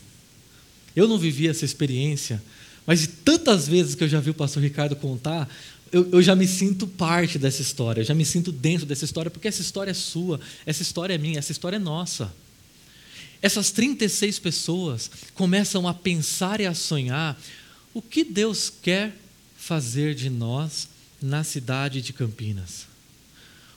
[0.94, 2.42] Eu não vivi essa experiência,
[2.86, 5.48] mas de tantas vezes que eu já vi o pastor Ricardo contar,
[5.90, 9.30] eu, eu, já me sinto parte dessa história, eu já me sinto dentro dessa história,
[9.30, 12.32] porque essa história é sua, essa história é minha, essa história é nossa.
[13.40, 17.40] Essas 36 pessoas começam a pensar e a sonhar
[17.94, 19.16] o que Deus quer
[19.56, 20.88] fazer de nós
[21.20, 22.86] na cidade de Campinas.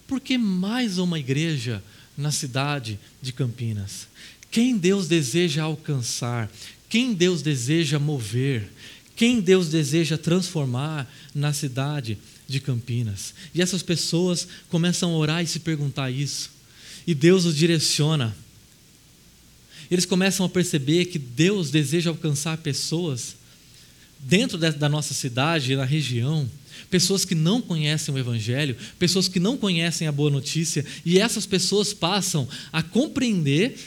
[0.08, 1.84] Por que mais uma igreja
[2.18, 4.08] na cidade de Campinas?
[4.50, 6.52] Quem Deus deseja alcançar?
[6.90, 8.72] Quem Deus deseja mover?
[9.20, 11.06] Quem Deus deseja transformar
[11.36, 13.34] na cidade de Campinas?
[13.54, 16.50] E essas pessoas começam a orar e se perguntar isso.
[17.06, 18.34] E Deus os direciona.
[19.92, 23.36] Eles começam a perceber que Deus deseja alcançar pessoas
[24.20, 26.50] dentro da nossa cidade, na região,
[26.90, 31.46] pessoas que não conhecem o Evangelho, pessoas que não conhecem a boa notícia, e essas
[31.46, 33.78] pessoas passam a compreender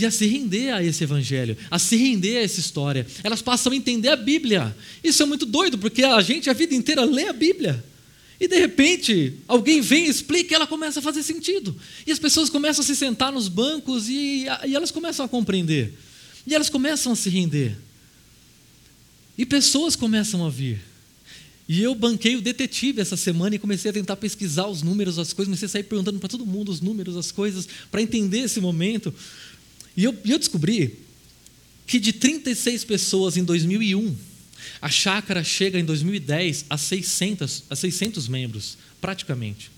[0.00, 3.04] e a se render a esse evangelho, a se render a essa história.
[3.24, 4.76] Elas passam a entender a Bíblia.
[5.02, 7.84] Isso é muito doido, porque a gente a vida inteira lê a Bíblia.
[8.38, 11.74] E de repente, alguém vem explica e ela começa a fazer sentido.
[12.06, 15.92] E as pessoas começam a se sentar nos bancos e, e elas começam a compreender.
[16.46, 17.76] E elas começam a se render.
[19.36, 20.80] E pessoas começam a vir.
[21.68, 25.32] E eu banquei o detetive essa semana e comecei a tentar pesquisar os números, as
[25.32, 28.60] coisas, comecei a sair perguntando para todo mundo os números, as coisas, para entender esse
[28.60, 29.12] momento.
[29.98, 30.94] E eu, eu descobri
[31.84, 34.16] que de 36 pessoas em 2001,
[34.80, 39.72] a chácara chega em 2010 a 600, a 600 membros, praticamente.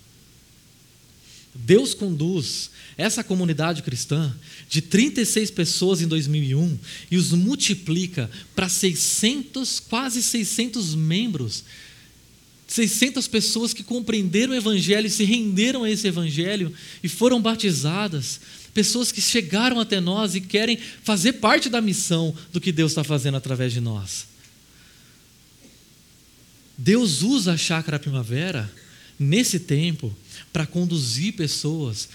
[1.55, 4.37] Deus conduz essa comunidade cristã
[4.69, 6.79] de 36 pessoas em 2001
[7.11, 11.65] e os multiplica para 600, quase 600 membros.
[12.69, 18.39] 600 pessoas que compreenderam o Evangelho e se renderam a esse Evangelho e foram batizadas
[18.73, 23.05] pessoas que chegaram até nós e querem fazer parte da missão do que Deus está
[23.05, 24.27] fazendo através de nós.
[26.77, 28.71] Deus usa a chácara primavera
[29.19, 30.17] nesse tempo
[30.53, 32.09] para conduzir pessoas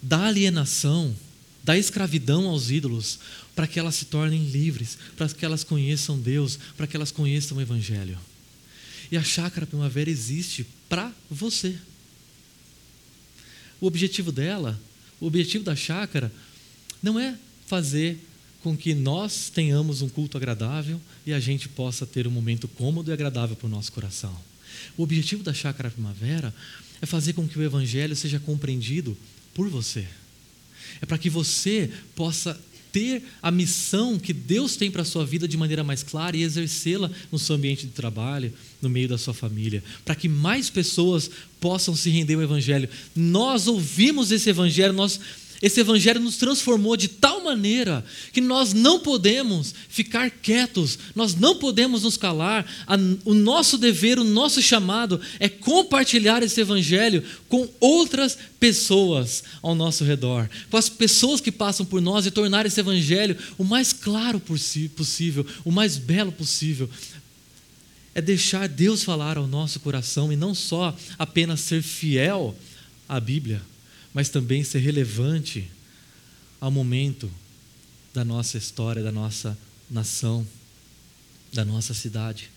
[0.00, 1.14] da alienação,
[1.62, 3.18] da escravidão aos ídolos,
[3.54, 7.58] para que elas se tornem livres, para que elas conheçam Deus, para que elas conheçam
[7.58, 8.18] o Evangelho.
[9.10, 11.76] E a chácara primavera existe para você.
[13.80, 14.80] O objetivo dela
[15.20, 16.32] o objetivo da chácara
[17.02, 18.18] não é fazer
[18.62, 23.10] com que nós tenhamos um culto agradável e a gente possa ter um momento cômodo
[23.10, 24.36] e agradável para o nosso coração.
[24.96, 26.54] O objetivo da chácara primavera
[27.00, 29.16] é fazer com que o evangelho seja compreendido
[29.54, 30.06] por você.
[31.00, 32.58] É para que você possa
[32.92, 36.42] ter a missão que Deus tem para a sua vida de maneira mais clara e
[36.42, 41.30] exercê-la no seu ambiente de trabalho, no meio da sua família, para que mais pessoas
[41.60, 42.88] possam se render ao Evangelho.
[43.14, 45.20] Nós ouvimos esse Evangelho, nós
[45.60, 51.56] esse evangelho nos transformou de tal maneira que nós não podemos ficar quietos, nós não
[51.56, 52.64] podemos nos calar.
[53.24, 60.04] O nosso dever, o nosso chamado é compartilhar esse evangelho com outras pessoas ao nosso
[60.04, 64.38] redor, com as pessoas que passam por nós e tornar esse evangelho o mais claro
[64.38, 66.88] possível, o mais belo possível.
[68.14, 72.56] É deixar Deus falar ao nosso coração e não só apenas ser fiel
[73.08, 73.60] à Bíblia
[74.12, 75.70] mas também ser relevante
[76.60, 77.30] ao momento
[78.12, 79.56] da nossa história, da nossa
[79.90, 80.46] nação,
[81.52, 82.50] da nossa cidade.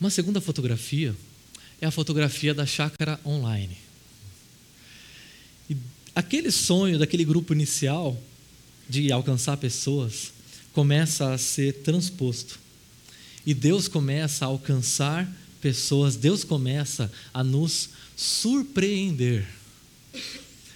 [0.00, 1.14] Uma segunda fotografia
[1.80, 3.76] é a fotografia da chácara online.
[5.68, 5.76] E
[6.14, 8.20] aquele sonho daquele grupo inicial
[8.88, 10.32] de alcançar pessoas
[10.72, 12.58] começa a ser transposto.
[13.44, 19.57] E Deus começa a alcançar pessoas, Deus começa a nos surpreender.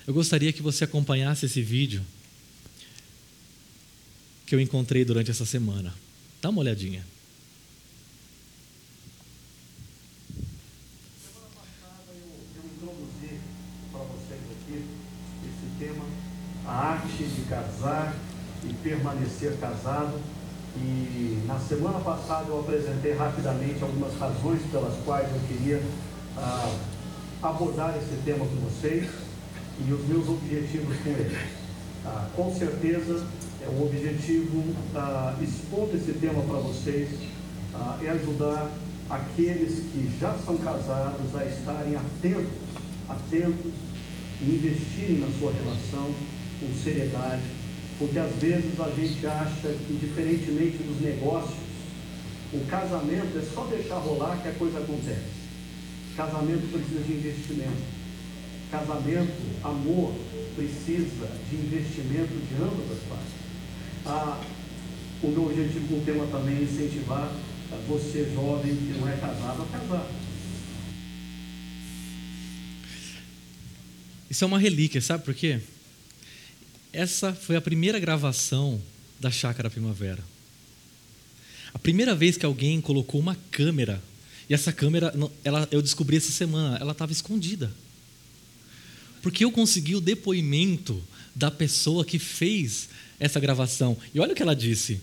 [0.07, 2.05] Eu gostaria que você acompanhasse esse vídeo
[4.45, 5.95] que eu encontrei durante essa semana.
[6.41, 7.05] Dá uma olhadinha.
[16.66, 18.16] A arte de casar
[18.64, 20.20] e permanecer casado.
[20.76, 25.83] E na semana passada eu apresentei rapidamente algumas razões pelas quais eu queria
[26.37, 26.78] ah,
[27.43, 29.22] abordar esse tema com vocês
[29.81, 31.37] e os meus objetivos com ele.
[32.05, 33.27] Ah, com certeza,
[33.61, 37.09] é um objetivo, ah, expondo esse tema para vocês,
[37.75, 38.70] ah, é ajudar
[39.09, 42.53] aqueles que já são casados a estarem atentos,
[43.09, 43.73] atentos
[44.41, 46.12] e investirem na sua relação
[46.61, 47.43] com seriedade,
[47.99, 51.62] porque às vezes a gente acha que, diferentemente dos negócios,
[52.53, 55.43] o casamento é só deixar rolar que a coisa acontece.
[56.16, 58.01] Casamento precisa de investimento.
[58.73, 60.14] Casamento, amor,
[60.57, 63.33] precisa de investimento de ambas as partes.
[64.07, 64.43] Ah,
[65.23, 67.33] o meu objetivo com o tema também é incentivar
[67.87, 70.11] você jovem que não é casado a casar.
[74.31, 75.61] Isso é uma relíquia, sabe por quê?
[76.95, 78.81] Essa foi a primeira gravação
[79.20, 80.25] da Chácara Primavera.
[81.75, 84.03] A primeira vez que alguém colocou uma câmera,
[84.49, 85.14] e essa câmera,
[85.45, 87.70] ela, eu descobri essa semana, ela estava escondida.
[89.23, 91.03] Porque eu consegui o depoimento
[91.35, 93.97] da pessoa que fez essa gravação.
[94.12, 95.01] E olha o que ela disse.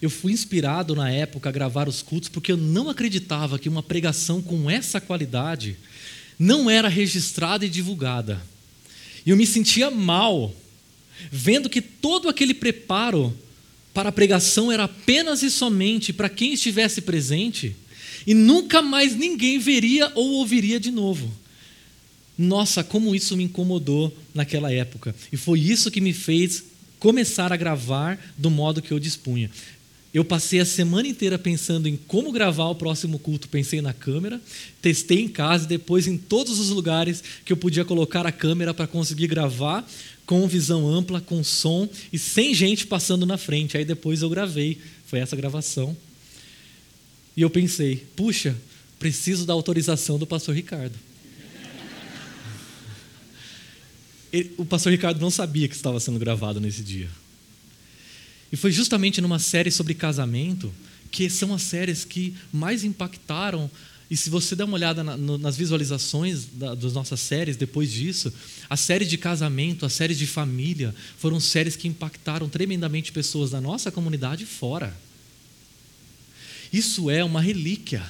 [0.00, 3.82] Eu fui inspirado na época a gravar os cultos porque eu não acreditava que uma
[3.82, 5.76] pregação com essa qualidade
[6.38, 8.42] não era registrada e divulgada.
[9.24, 10.54] E eu me sentia mal,
[11.30, 13.32] vendo que todo aquele preparo
[13.94, 17.76] para a pregação era apenas e somente para quem estivesse presente,
[18.26, 21.32] e nunca mais ninguém veria ou ouviria de novo.
[22.36, 25.14] Nossa, como isso me incomodou naquela época.
[25.32, 26.64] E foi isso que me fez
[26.98, 29.50] começar a gravar do modo que eu dispunha.
[30.14, 33.48] Eu passei a semana inteira pensando em como gravar o próximo culto.
[33.48, 34.40] Pensei na câmera,
[34.82, 38.86] testei em casa, depois em todos os lugares que eu podia colocar a câmera para
[38.86, 39.88] conseguir gravar
[40.26, 43.76] com visão ampla, com som e sem gente passando na frente.
[43.76, 45.96] Aí depois eu gravei, foi essa gravação.
[47.34, 48.54] E eu pensei, puxa,
[48.98, 50.94] preciso da autorização do pastor Ricardo.
[54.32, 57.08] Ele, o pastor Ricardo não sabia que estava sendo gravado nesse dia.
[58.50, 60.72] E foi justamente numa série sobre casamento
[61.10, 63.70] que são as séries que mais impactaram.
[64.10, 67.90] E se você der uma olhada na, no, nas visualizações da, das nossas séries depois
[67.90, 68.32] disso,
[68.68, 73.60] a série de casamento, as séries de família, foram séries que impactaram tremendamente pessoas da
[73.60, 74.94] nossa comunidade fora.
[76.72, 78.02] Isso é uma relíquia.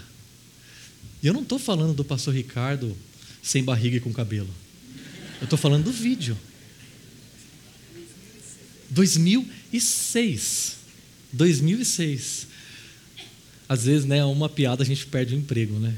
[1.23, 2.97] E eu não estou falando do pastor Ricardo
[3.43, 4.62] sem barriga e com cabelo.
[5.43, 6.39] Eu estou falando do vídeo.
[8.91, 10.77] 2006.
[11.33, 12.47] 2006.
[13.69, 15.97] Às vezes, né, uma piada a gente perde o emprego, né?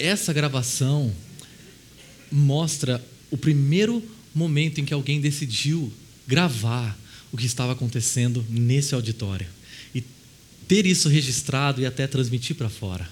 [0.00, 1.14] Essa gravação
[2.28, 3.00] mostra
[3.30, 4.02] o primeiro
[4.34, 5.92] momento em que alguém decidiu
[6.26, 6.98] gravar
[7.30, 9.46] o que estava acontecendo nesse auditório
[9.94, 10.02] e
[10.66, 13.08] ter isso registrado e até transmitir para fora.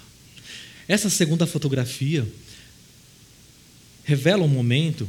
[0.88, 2.26] Essa segunda fotografia
[4.04, 5.08] revela um momento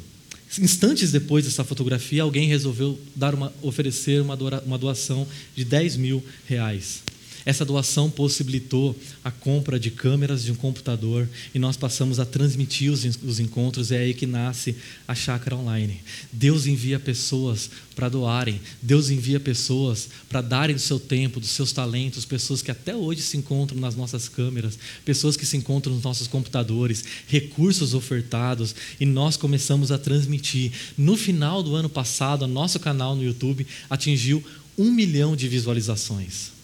[0.59, 4.35] Instantes depois dessa fotografia, alguém resolveu dar uma, oferecer uma,
[4.77, 7.01] doação de 10 mil reais.
[7.45, 12.91] Essa doação possibilitou a compra de câmeras de um computador e nós passamos a transmitir
[12.91, 13.91] os, os encontros.
[13.91, 14.75] É aí que nasce
[15.07, 15.99] a chácara online.
[16.31, 21.71] Deus envia pessoas para doarem, Deus envia pessoas para darem do seu tempo, dos seus
[21.71, 26.03] talentos, pessoas que até hoje se encontram nas nossas câmeras, pessoas que se encontram nos
[26.03, 30.71] nossos computadores, recursos ofertados e nós começamos a transmitir.
[30.97, 34.43] No final do ano passado, nosso canal no YouTube atingiu
[34.77, 36.62] um milhão de visualizações.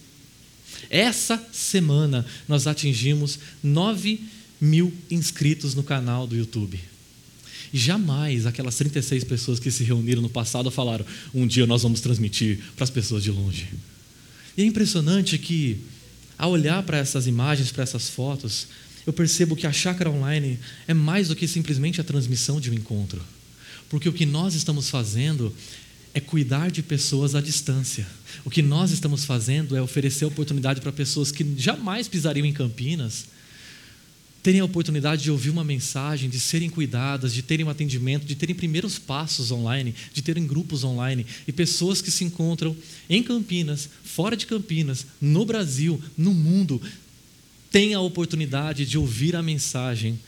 [0.89, 4.21] Essa semana nós atingimos 9
[4.59, 6.79] mil inscritos no canal do YouTube.
[7.71, 12.59] Jamais aquelas 36 pessoas que se reuniram no passado falaram: um dia nós vamos transmitir
[12.75, 13.67] para as pessoas de longe.
[14.57, 15.77] E é impressionante que,
[16.37, 18.67] ao olhar para essas imagens, para essas fotos,
[19.05, 22.73] eu percebo que a chácara online é mais do que simplesmente a transmissão de um
[22.73, 23.21] encontro.
[23.87, 25.55] Porque o que nós estamos fazendo
[26.13, 28.07] é cuidar de pessoas à distância.
[28.43, 33.27] O que nós estamos fazendo é oferecer oportunidade para pessoas que jamais pisariam em Campinas
[34.41, 38.36] terem a oportunidade de ouvir uma mensagem, de serem cuidadas, de terem um atendimento, de
[38.36, 42.75] terem primeiros passos online, de terem grupos online e pessoas que se encontram
[43.09, 46.82] em Campinas, fora de Campinas, no Brasil, no mundo,
[47.69, 50.19] têm a oportunidade de ouvir a mensagem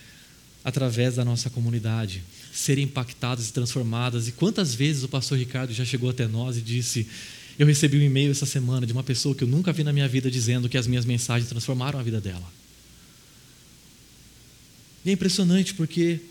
[0.63, 2.21] através da nossa comunidade
[2.53, 4.27] serem impactadas e transformadas.
[4.27, 7.07] E quantas vezes o pastor Ricardo já chegou até nós e disse:
[7.61, 10.07] Eu recebi um e-mail essa semana de uma pessoa que eu nunca vi na minha
[10.07, 12.51] vida dizendo que as minhas mensagens transformaram a vida dela.
[15.05, 16.21] E é impressionante porque,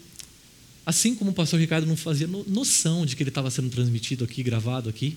[0.85, 4.43] assim como o pastor Ricardo não fazia noção de que ele estava sendo transmitido aqui,
[4.43, 5.17] gravado aqui,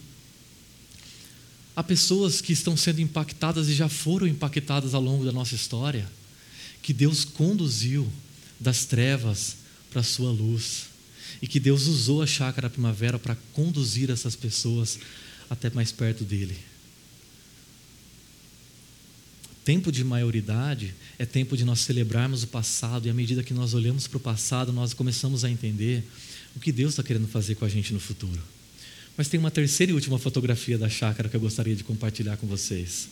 [1.75, 6.07] há pessoas que estão sendo impactadas e já foram impactadas ao longo da nossa história,
[6.83, 8.07] que Deus conduziu
[8.59, 9.55] das trevas
[9.89, 10.83] para a sua luz
[11.41, 14.99] e que Deus usou a chácara primavera para conduzir essas pessoas
[15.53, 16.57] até mais perto dele.
[19.63, 23.73] Tempo de maioridade é tempo de nós celebrarmos o passado, e à medida que nós
[23.73, 26.03] olhamos para o passado, nós começamos a entender
[26.55, 28.41] o que Deus está querendo fazer com a gente no futuro.
[29.15, 32.47] Mas tem uma terceira e última fotografia da chácara que eu gostaria de compartilhar com
[32.47, 33.07] vocês: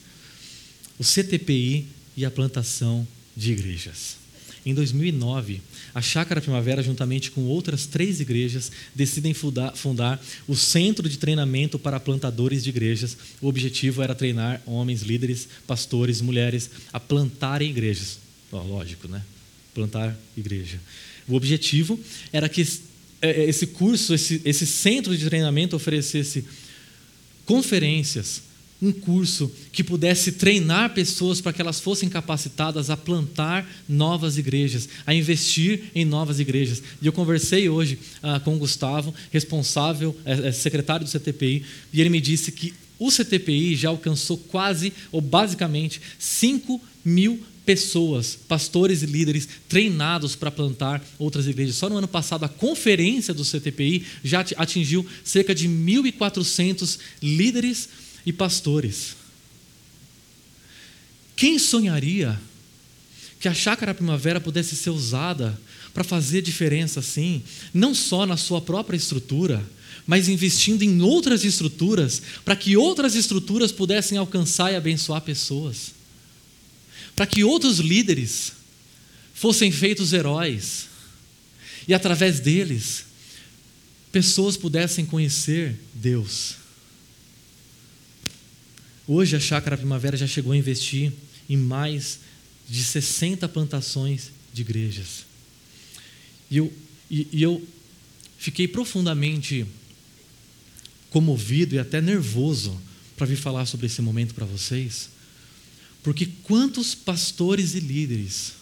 [0.98, 1.88] o CTPI
[2.18, 4.21] e a plantação de igrejas.
[4.64, 5.60] Em 2009,
[5.94, 12.00] a Chácara Primavera, juntamente com outras três igrejas, decidem fundar, o Centro de Treinamento para
[12.00, 13.18] Plantadores de Igrejas.
[13.42, 18.20] O objetivo era treinar homens, líderes, pastores, mulheres a plantarem igrejas.
[18.52, 19.24] Oh, lógico, né?
[19.74, 20.80] Plantar igreja.
[21.28, 22.00] O objetivo
[22.32, 22.62] era que
[23.22, 26.46] é, é, esse curso, esse, esse centro de treinamento oferecesse
[27.46, 28.44] conferências,
[28.82, 34.90] um curso que pudesse treinar pessoas para que elas fossem capacitadas a plantar novas igrejas,
[35.06, 36.82] a investir em novas igrejas.
[37.02, 41.64] E eu conversei hoje ah, com o Gustavo, responsável, é, é, secretário do CTPI,
[41.94, 48.38] e ele me disse que o CTPI já alcançou quase, ou basicamente, 5 mil pessoas,
[48.48, 51.76] pastores e líderes treinados para plantar outras igrejas.
[51.76, 57.90] Só no ano passado, a conferência do CTPI já atingiu cerca de 1.400 líderes
[58.26, 59.16] e pastores.
[61.36, 62.40] Quem sonharia
[63.40, 65.60] que a chácara primavera pudesse ser usada
[65.94, 67.44] para fazer diferença assim,
[67.74, 69.68] não só na sua própria estrutura,
[70.06, 75.92] mas investindo em outras estruturas, para que outras estruturas pudessem alcançar e abençoar pessoas,
[77.16, 78.54] para que outros líderes
[79.34, 80.88] fossem feitos heróis,
[81.88, 83.06] e através deles,
[84.12, 86.61] pessoas pudessem conhecer Deus.
[89.08, 91.12] Hoje a Chácara Primavera já chegou a investir
[91.50, 92.20] em mais
[92.70, 95.26] de 60 plantações de igrejas.
[96.50, 96.72] E eu,
[97.10, 97.66] e, e eu
[98.38, 99.66] fiquei profundamente
[101.10, 102.80] comovido e até nervoso
[103.18, 105.10] para vir falar sobre esse momento para vocês,
[106.04, 108.54] porque quantos pastores e líderes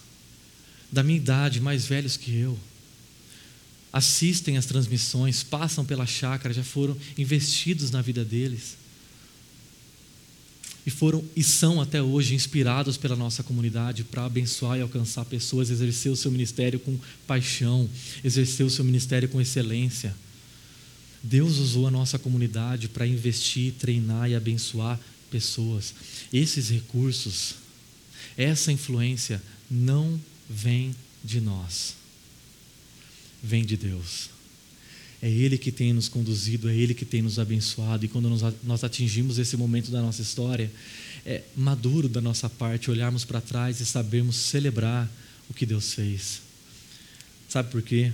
[0.92, 2.58] da minha idade, mais velhos que eu,
[3.94, 8.79] assistem às transmissões, passam pela chácara, já foram investidos na vida deles
[10.86, 15.70] e foram e são até hoje inspirados pela nossa comunidade para abençoar e alcançar pessoas,
[15.70, 17.90] exercer o seu ministério com paixão,
[18.24, 20.16] exercer o seu ministério com excelência.
[21.22, 25.00] Deus usou a nossa comunidade para investir, treinar e abençoar
[25.30, 25.94] pessoas.
[26.32, 27.56] Esses recursos,
[28.38, 30.20] essa influência não
[30.50, 31.94] vem de nós,
[33.44, 34.39] vem de Deus.
[35.22, 38.06] É Ele que tem nos conduzido, é Ele que tem nos abençoado.
[38.06, 38.30] E quando
[38.64, 40.72] nós atingimos esse momento da nossa história,
[41.26, 45.10] é maduro da nossa parte olharmos para trás e sabermos celebrar
[45.50, 46.42] o que Deus fez.
[47.50, 48.12] Sabe por quê?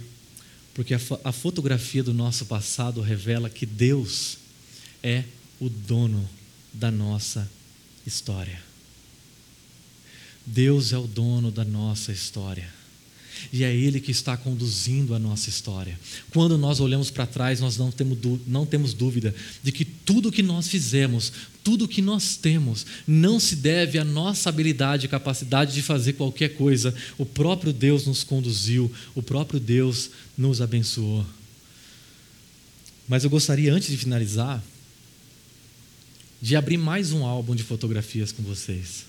[0.73, 4.37] Porque a, a fotografia do nosso passado revela que Deus
[5.03, 5.23] é
[5.59, 6.27] o dono
[6.73, 7.49] da nossa
[8.05, 8.61] história.
[10.45, 12.67] Deus é o dono da nossa história.
[13.51, 15.99] E é Ele que está conduzindo a nossa história.
[16.31, 18.17] Quando nós olhamos para trás, nós não temos,
[18.47, 19.33] não temos dúvida
[19.63, 21.31] de que tudo que nós fizemos,
[21.63, 26.49] tudo que nós temos, não se deve à nossa habilidade e capacidade de fazer qualquer
[26.49, 26.93] coisa.
[27.17, 31.25] O próprio Deus nos conduziu, o próprio Deus nos abençoou.
[33.07, 34.63] Mas eu gostaria, antes de finalizar,
[36.41, 39.05] de abrir mais um álbum de fotografias com vocês.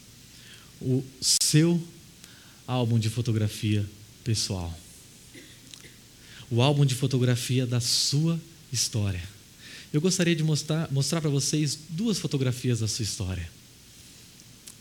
[0.81, 1.83] O seu
[2.67, 3.85] álbum de fotografia
[4.27, 4.77] pessoal.
[6.51, 8.41] O álbum de fotografia da sua
[8.73, 9.23] história.
[9.93, 13.49] Eu gostaria de mostrar, mostrar para vocês duas fotografias da sua história.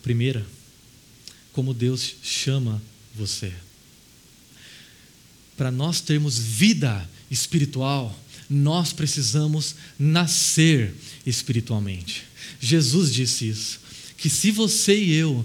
[0.02, 0.44] Primeira,
[1.52, 2.82] como Deus chama
[3.14, 3.52] você.
[5.56, 8.18] Para nós termos vida espiritual,
[8.50, 10.92] nós precisamos nascer
[11.24, 12.24] espiritualmente.
[12.60, 13.85] Jesus disse isso
[14.16, 15.44] que se você e eu,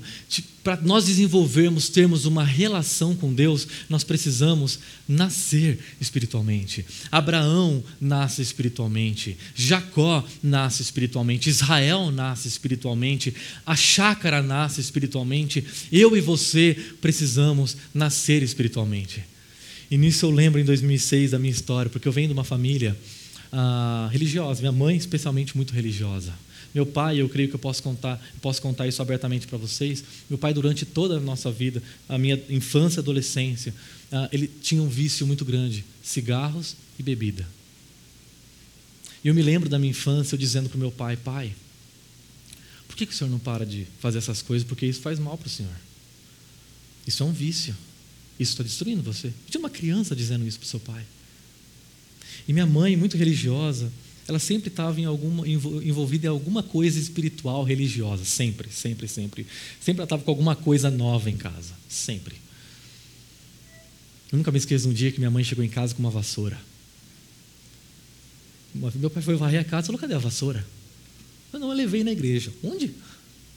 [0.64, 6.86] para nós desenvolvermos, termos uma relação com Deus, nós precisamos nascer espiritualmente.
[7.12, 13.34] Abraão nasce espiritualmente, Jacó nasce espiritualmente, Israel nasce espiritualmente,
[13.66, 19.24] a chácara nasce espiritualmente, eu e você precisamos nascer espiritualmente.
[19.90, 22.96] E nisso eu lembro em 2006 da minha história, porque eu venho de uma família
[23.52, 26.34] ah, religiosa, minha mãe especialmente muito religiosa.
[26.74, 30.04] Meu pai, eu creio que eu posso contar, posso contar isso abertamente para vocês.
[30.30, 33.74] Meu pai, durante toda a nossa vida, a minha infância e adolescência,
[34.12, 37.46] ah, ele tinha um vício muito grande: cigarros e bebida.
[39.24, 41.54] E eu me lembro da minha infância eu dizendo para o meu pai: Pai,
[42.88, 44.68] por que, que o senhor não para de fazer essas coisas?
[44.68, 45.76] Porque isso faz mal para o senhor.
[47.06, 47.76] Isso é um vício.
[48.40, 49.32] Isso está destruindo você.
[49.50, 51.06] Tinha uma criança dizendo isso para o seu pai.
[52.48, 53.92] E minha mãe, muito religiosa,
[54.28, 59.48] ela sempre estava em alguma, envolvida em alguma coisa espiritual, religiosa, sempre, sempre, sempre.
[59.80, 62.36] Sempre ela estava com alguma coisa nova em casa, sempre.
[64.32, 66.12] Eu nunca me esqueço de um dia que minha mãe chegou em casa com uma
[66.12, 66.58] vassoura.
[68.74, 70.66] Meu pai foi varrer a casa e falou: cadê a vassoura?
[71.52, 72.54] Eu não, eu levei na igreja.
[72.64, 72.94] Onde?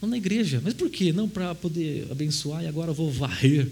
[0.01, 0.59] Não na igreja.
[0.61, 1.13] Mas por quê?
[1.13, 3.69] Não para poder abençoar e agora eu vou varrer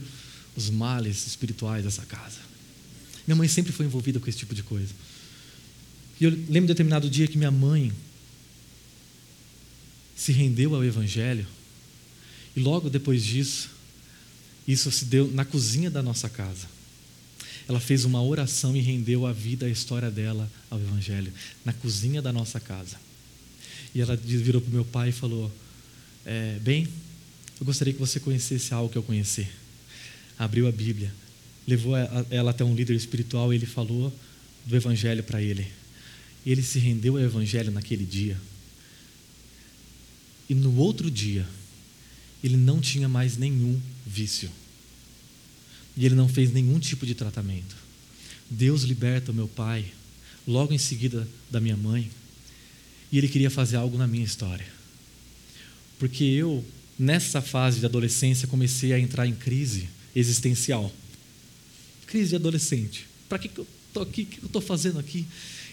[0.55, 2.39] os males espirituais dessa casa.
[3.27, 4.93] Minha mãe sempre foi envolvida com esse tipo de coisa.
[6.23, 7.91] E eu lembro de determinado dia que minha mãe
[10.15, 11.45] se rendeu ao Evangelho,
[12.55, 13.69] e logo depois disso,
[14.65, 16.67] isso se deu na cozinha da nossa casa.
[17.67, 21.33] Ela fez uma oração e rendeu a vida, a história dela ao Evangelho,
[21.65, 22.95] na cozinha da nossa casa.
[23.93, 25.51] E ela virou para o meu pai e falou:
[26.25, 26.87] é, Bem,
[27.59, 29.45] eu gostaria que você conhecesse algo que eu conheci.
[30.39, 31.13] Abriu a Bíblia,
[31.67, 31.97] levou
[32.29, 34.17] ela até um líder espiritual e ele falou
[34.65, 35.82] do Evangelho para ele.
[36.45, 38.37] E ele se rendeu ao Evangelho naquele dia.
[40.49, 41.47] E no outro dia,
[42.43, 44.49] ele não tinha mais nenhum vício.
[45.95, 47.75] E ele não fez nenhum tipo de tratamento.
[48.49, 49.85] Deus liberta o meu pai,
[50.45, 52.09] logo em seguida da minha mãe,
[53.11, 54.65] e ele queria fazer algo na minha história.
[55.97, 56.65] Porque eu,
[56.97, 60.93] nessa fase de adolescência, comecei a entrar em crise existencial.
[62.07, 63.07] Crise de adolescente.
[63.29, 64.23] Para que, que eu estou aqui?
[64.23, 65.25] O que eu estou fazendo aqui?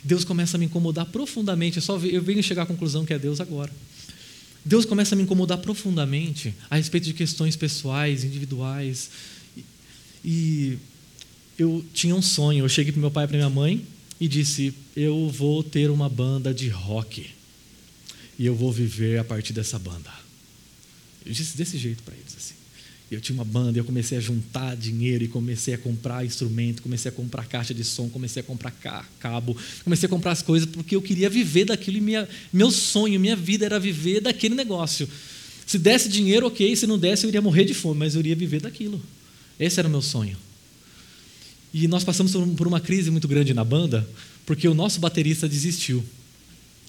[0.03, 1.77] Deus começa a me incomodar profundamente.
[1.77, 3.73] Eu, só, eu venho chegar à conclusão que é Deus agora.
[4.65, 9.11] Deus começa a me incomodar profundamente a respeito de questões pessoais, individuais.
[9.57, 9.65] E,
[10.25, 10.79] e
[11.59, 12.65] eu tinha um sonho.
[12.65, 13.87] Eu cheguei para meu pai e para minha mãe
[14.21, 17.27] e disse: Eu vou ter uma banda de rock.
[18.39, 20.11] E eu vou viver a partir dessa banda.
[21.25, 22.60] Eu disse desse jeito para eles assim.
[23.11, 27.09] Eu tinha uma banda, eu comecei a juntar dinheiro e comecei a comprar instrumento, comecei
[27.09, 28.71] a comprar caixa de som, comecei a comprar
[29.19, 33.19] cabo, comecei a comprar as coisas porque eu queria viver daquilo e minha, meu sonho,
[33.19, 35.09] minha vida era viver daquele negócio.
[35.67, 38.37] Se desse dinheiro, ok, se não desse, eu iria morrer de fome, mas eu iria
[38.37, 39.03] viver daquilo.
[39.59, 40.37] Esse era o meu sonho.
[41.75, 44.09] E nós passamos por uma crise muito grande na banda,
[44.47, 46.05] porque o nosso baterista desistiu.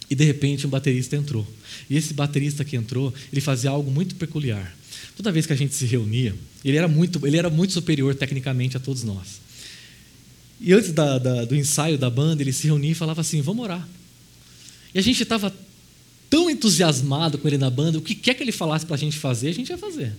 [0.08, 1.48] E de repente um baterista entrou.
[1.90, 4.76] E esse baterista que entrou, ele fazia algo muito peculiar
[5.16, 8.78] toda vez que a gente se reunia, ele era muito, ele era muito superior tecnicamente
[8.78, 9.42] a todos nós.
[10.60, 13.64] E antes da, da, do ensaio da banda, ele se reunia e falava assim: vamos
[13.64, 13.88] orar.
[14.94, 15.54] E a gente estava
[16.30, 19.18] tão entusiasmado com ele na banda, o que quer que ele falasse para a gente
[19.18, 20.14] fazer, a gente ia fazer.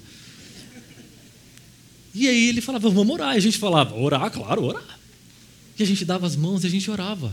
[2.14, 3.34] E aí ele falava: vamos orar.
[3.34, 4.98] E a gente falava: orar, claro, orar.
[5.78, 7.32] E a gente dava as mãos e a gente orava.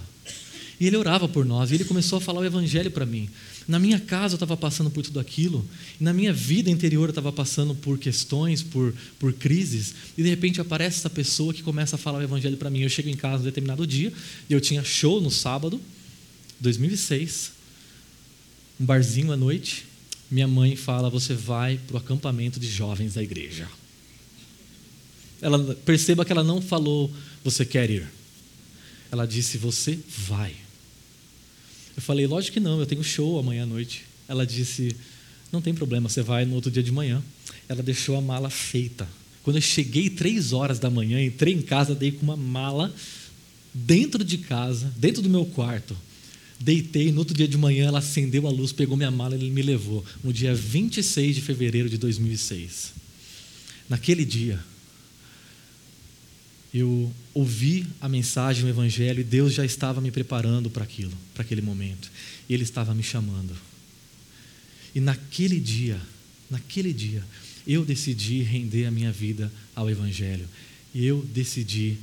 [0.79, 3.29] E ele orava por nós, e ele começou a falar o evangelho para mim.
[3.69, 5.63] Na minha casa eu estava passando por tudo aquilo,
[6.01, 10.29] e na minha vida interior eu estava passando por questões, por, por crises, e de
[10.29, 12.79] repente aparece essa pessoa que começa a falar o evangelho para mim.
[12.79, 14.11] Eu chego em casa um determinado dia,
[14.49, 15.79] e eu tinha show no sábado,
[16.59, 17.51] 2006,
[18.81, 19.85] um barzinho à noite.
[20.31, 23.67] Minha mãe fala: Você vai para o acampamento de jovens da igreja.
[25.39, 27.13] Ela perceba que ela não falou:
[27.43, 28.07] Você quer ir.
[29.11, 30.55] Ela disse: Você vai.
[31.99, 34.05] Eu falei, lógico que não, eu tenho show amanhã à noite.
[34.25, 34.95] Ela disse,
[35.51, 37.21] não tem problema, você vai no outro dia de manhã.
[37.67, 39.05] Ela deixou a mala feita.
[39.43, 42.95] Quando eu cheguei três horas da manhã, entrei em casa, dei com uma mala
[43.73, 45.93] dentro de casa, dentro do meu quarto.
[46.57, 49.61] Deitei, no outro dia de manhã ela acendeu a luz, pegou minha mala e me
[49.61, 50.05] levou.
[50.23, 52.93] No dia 26 de fevereiro de 2006.
[53.89, 54.57] Naquele dia,
[56.73, 61.43] eu ouvi a mensagem, o evangelho, e Deus já estava me preparando para aquilo, para
[61.43, 62.11] aquele momento.
[62.49, 63.55] Ele estava me chamando.
[64.93, 65.99] E naquele dia,
[66.49, 67.23] naquele dia,
[67.65, 70.47] eu decidi render a minha vida ao evangelho.
[70.93, 71.97] Eu decidi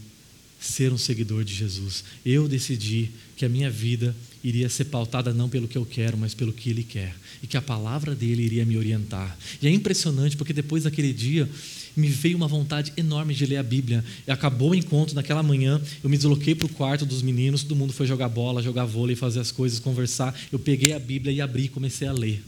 [0.60, 2.04] ser um seguidor de Jesus.
[2.24, 6.34] Eu decidi que a minha vida iria ser pautada não pelo que eu quero, mas
[6.34, 7.14] pelo que Ele quer.
[7.42, 9.36] E que a palavra dele iria me orientar.
[9.60, 11.48] E é impressionante porque depois daquele dia
[11.96, 14.04] me veio uma vontade enorme de ler a Bíblia.
[14.26, 17.74] E acabou o encontro naquela manhã, eu me desloquei para o quarto dos meninos, todo
[17.74, 20.38] mundo foi jogar bola, jogar vôlei, fazer as coisas, conversar.
[20.52, 22.44] Eu peguei a Bíblia e abri e comecei a ler.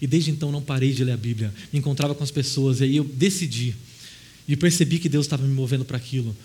[0.00, 1.52] E desde então não parei de ler a Bíblia.
[1.72, 3.74] Me encontrava com as pessoas e aí eu decidi.
[4.46, 6.36] E percebi que Deus estava me movendo para aquilo.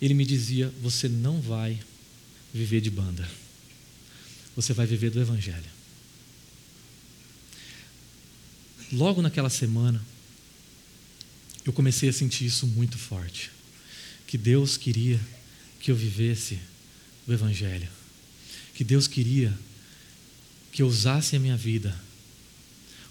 [0.00, 1.78] Ele me dizia: Você não vai
[2.52, 3.28] viver de banda.
[4.56, 5.78] Você vai viver do Evangelho.
[8.92, 10.02] Logo naquela semana,
[11.68, 13.50] eu comecei a sentir isso muito forte.
[14.26, 15.20] Que Deus queria
[15.78, 16.58] que eu vivesse
[17.26, 17.88] o Evangelho.
[18.74, 19.52] Que Deus queria
[20.72, 21.94] que eu usasse a minha vida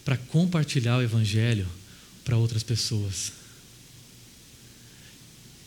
[0.03, 1.67] para compartilhar o Evangelho
[2.25, 3.31] para outras pessoas.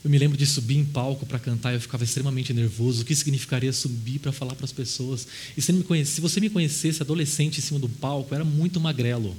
[0.03, 3.03] Eu me lembro de subir em palco para cantar, eu ficava extremamente nervoso.
[3.03, 5.27] O que significaria subir para falar para as pessoas?
[5.55, 8.81] E se, me conhece, se você me conhecesse adolescente em cima do palco, era muito
[8.81, 9.37] magrelo.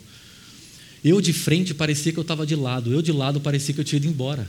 [1.05, 3.85] Eu de frente parecia que eu estava de lado, eu de lado parecia que eu
[3.85, 4.49] tinha ido embora.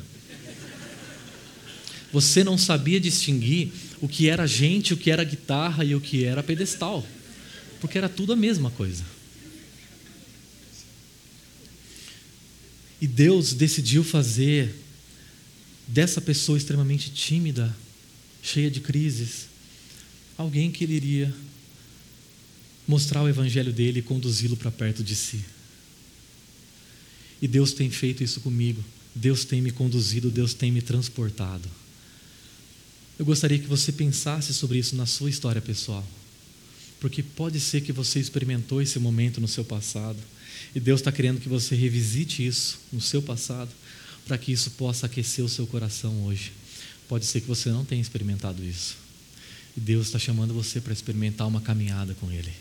[2.12, 6.24] Você não sabia distinguir o que era gente, o que era guitarra e o que
[6.24, 7.04] era pedestal,
[7.82, 9.04] porque era tudo a mesma coisa.
[13.02, 14.76] E Deus decidiu fazer
[15.88, 17.76] dessa pessoa extremamente tímida,
[18.44, 19.48] cheia de crises,
[20.38, 21.34] alguém que ele iria
[22.88, 25.44] mostrar o evangelho dele e conduzi-lo para perto de si.
[27.44, 28.82] E Deus tem feito isso comigo.
[29.14, 31.68] Deus tem me conduzido, Deus tem me transportado.
[33.20, 36.08] Eu gostaria que você pensasse sobre isso na sua história pessoal.
[37.02, 40.18] Porque pode ser que você experimentou esse momento no seu passado.
[40.74, 43.72] E Deus está querendo que você revisite isso no seu passado
[44.26, 46.54] para que isso possa aquecer o seu coração hoje.
[47.10, 48.96] Pode ser que você não tenha experimentado isso.
[49.76, 52.54] E Deus está chamando você para experimentar uma caminhada com Ele.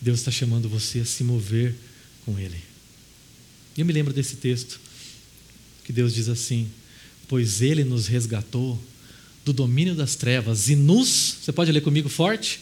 [0.00, 1.74] Deus está chamando você a se mover
[2.24, 2.69] com Ele.
[3.80, 4.80] Eu me lembro desse texto
[5.84, 6.68] que Deus diz assim:
[7.26, 8.80] Pois Ele nos resgatou
[9.44, 12.60] do domínio das trevas e nos, você pode ler comigo forte?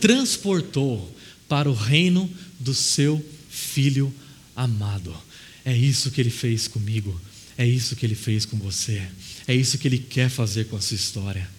[0.00, 1.14] Transportou
[1.48, 4.12] para o reino do seu Filho
[4.54, 5.16] amado.
[5.64, 7.18] É isso que Ele fez comigo.
[7.58, 9.02] É isso que ele fez com você.
[9.44, 11.50] É isso que ele quer fazer com a sua história.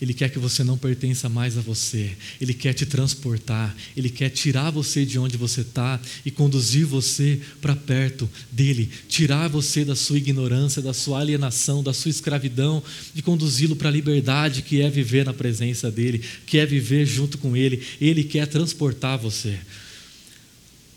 [0.00, 2.16] Ele quer que você não pertença mais a você.
[2.40, 3.74] Ele quer te transportar.
[3.96, 8.90] Ele quer tirar você de onde você está e conduzir você para perto dele.
[9.08, 12.82] Tirar você da sua ignorância, da sua alienação, da sua escravidão
[13.14, 17.38] e conduzi-lo para a liberdade que é viver na presença dele, que é viver junto
[17.38, 17.82] com ele.
[18.00, 19.58] Ele quer transportar você.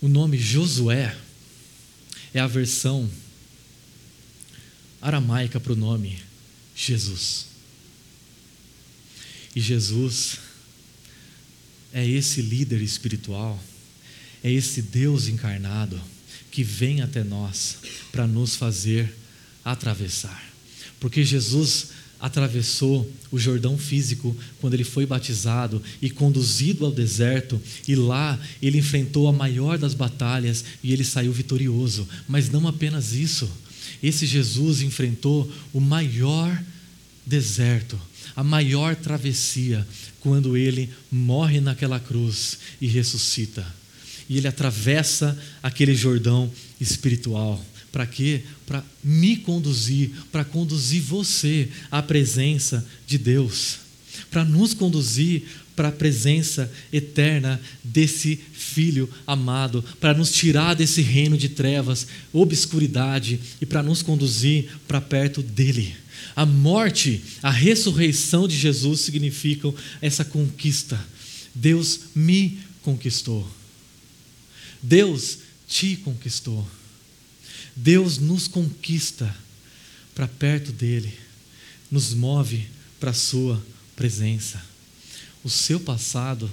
[0.00, 1.14] O nome Josué
[2.32, 3.08] é a versão
[5.00, 6.18] aramaica para o nome
[6.74, 7.46] Jesus.
[9.54, 10.38] E Jesus
[11.92, 13.62] é esse líder espiritual,
[14.42, 16.00] é esse Deus encarnado
[16.50, 17.78] que vem até nós
[18.12, 19.14] para nos fazer
[19.64, 20.42] atravessar.
[21.00, 21.88] Porque Jesus
[22.20, 28.78] atravessou o Jordão físico quando ele foi batizado e conduzido ao deserto, e lá ele
[28.78, 32.08] enfrentou a maior das batalhas e ele saiu vitorioso.
[32.26, 33.48] Mas não apenas isso,
[34.02, 36.60] esse Jesus enfrentou o maior
[37.24, 38.00] deserto,
[38.34, 39.86] a maior travessia,
[40.20, 43.66] quando ele morre naquela cruz e ressuscita.
[44.28, 46.50] E ele atravessa aquele Jordão
[46.80, 47.64] espiritual.
[47.90, 48.42] Para quê?
[48.66, 53.78] Para me conduzir, para conduzir você à presença de Deus,
[54.30, 55.44] para nos conduzir
[55.78, 63.38] para a presença eterna desse Filho amado, para nos tirar desse reino de trevas, obscuridade
[63.60, 65.94] e para nos conduzir para perto dele.
[66.38, 71.04] A morte, a ressurreição de Jesus significam essa conquista.
[71.52, 73.44] Deus me conquistou.
[74.80, 76.64] Deus te conquistou.
[77.74, 79.34] Deus nos conquista
[80.14, 81.12] para perto dele,
[81.90, 82.68] nos move
[83.00, 83.60] para a sua
[83.96, 84.64] presença.
[85.42, 86.48] O seu passado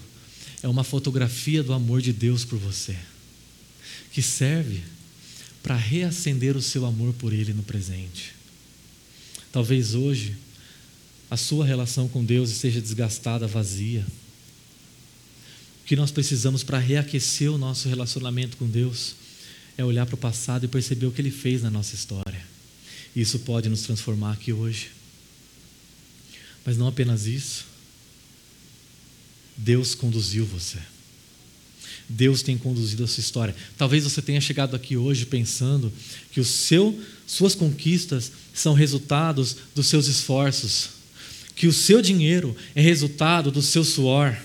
[0.64, 2.98] é uma fotografia do amor de Deus por você,
[4.12, 4.82] que serve
[5.62, 8.35] para reacender o seu amor por Ele no presente.
[9.56, 10.36] Talvez hoje
[11.32, 14.06] a sua relação com Deus esteja desgastada, vazia.
[15.82, 19.16] O que nós precisamos para reaquecer o nosso relacionamento com Deus
[19.78, 22.46] é olhar para o passado e perceber o que Ele fez na nossa história.
[23.16, 24.90] Isso pode nos transformar aqui hoje.
[26.66, 27.64] Mas não apenas isso.
[29.56, 30.80] Deus conduziu você.
[32.10, 33.56] Deus tem conduzido a sua história.
[33.78, 35.94] Talvez você tenha chegado aqui hoje pensando
[36.34, 40.90] que o seu, suas conquistas são resultados dos seus esforços,
[41.56, 44.36] que o seu dinheiro é resultado do seu suor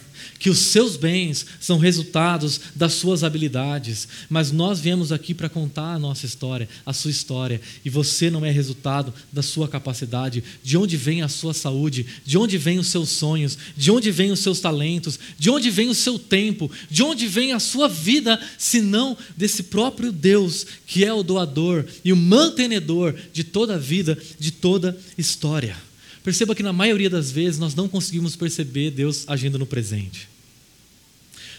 [0.41, 5.93] que os seus bens são resultados das suas habilidades, mas nós viemos aqui para contar
[5.93, 10.79] a nossa história, a sua história, e você não é resultado da sua capacidade, de
[10.79, 14.41] onde vem a sua saúde, de onde vem os seus sonhos, de onde vem os
[14.41, 19.17] seus talentos, de onde vem o seu tempo, de onde vem a sua vida, senão
[19.37, 24.51] desse próprio Deus que é o doador e o mantenedor de toda a vida, de
[24.51, 25.77] toda história.
[26.25, 30.30] Perceba que na maioria das vezes nós não conseguimos perceber Deus agindo no presente.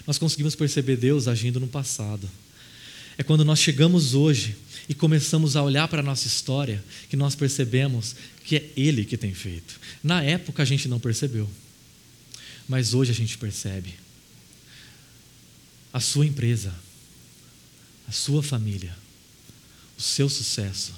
[0.06, 2.30] Nós conseguimos perceber Deus agindo no passado.
[3.18, 4.56] É quando nós chegamos hoje
[4.90, 9.18] e começamos a olhar para a nossa história que nós percebemos que é Ele que
[9.18, 9.80] tem feito.
[10.04, 11.50] Na época a gente não percebeu,
[12.68, 13.94] mas hoje a gente percebe.
[15.94, 16.74] A sua empresa,
[18.08, 18.96] a sua família,
[19.98, 20.94] o seu sucesso,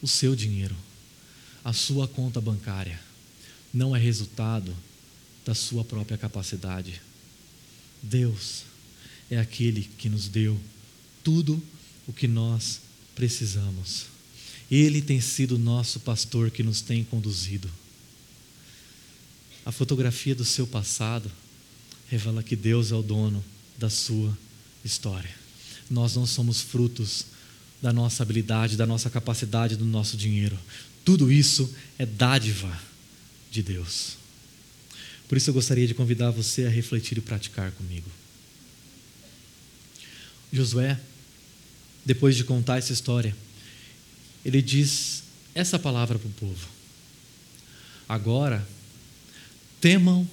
[0.00, 0.76] o seu dinheiro
[1.66, 3.00] a sua conta bancária,
[3.74, 4.72] não é resultado
[5.44, 7.02] da sua própria capacidade.
[8.06, 8.62] Deus
[9.30, 10.58] é aquele que nos deu
[11.22, 11.62] tudo
[12.06, 12.80] o que nós
[13.14, 14.06] precisamos.
[14.70, 17.68] Ele tem sido nosso pastor que nos tem conduzido.
[19.64, 21.30] A fotografia do seu passado
[22.08, 23.44] revela que Deus é o dono
[23.76, 24.36] da sua
[24.84, 25.34] história.
[25.90, 27.26] Nós não somos frutos
[27.82, 30.58] da nossa habilidade, da nossa capacidade, do nosso dinheiro.
[31.04, 32.80] Tudo isso é dádiva
[33.50, 34.16] de Deus.
[35.28, 38.08] Por isso eu gostaria de convidar você a refletir e praticar comigo.
[40.52, 40.98] Josué,
[42.04, 43.36] depois de contar essa história,
[44.44, 45.24] ele diz
[45.54, 46.68] essa palavra para o povo:
[48.08, 48.66] Agora,
[49.80, 50.28] temam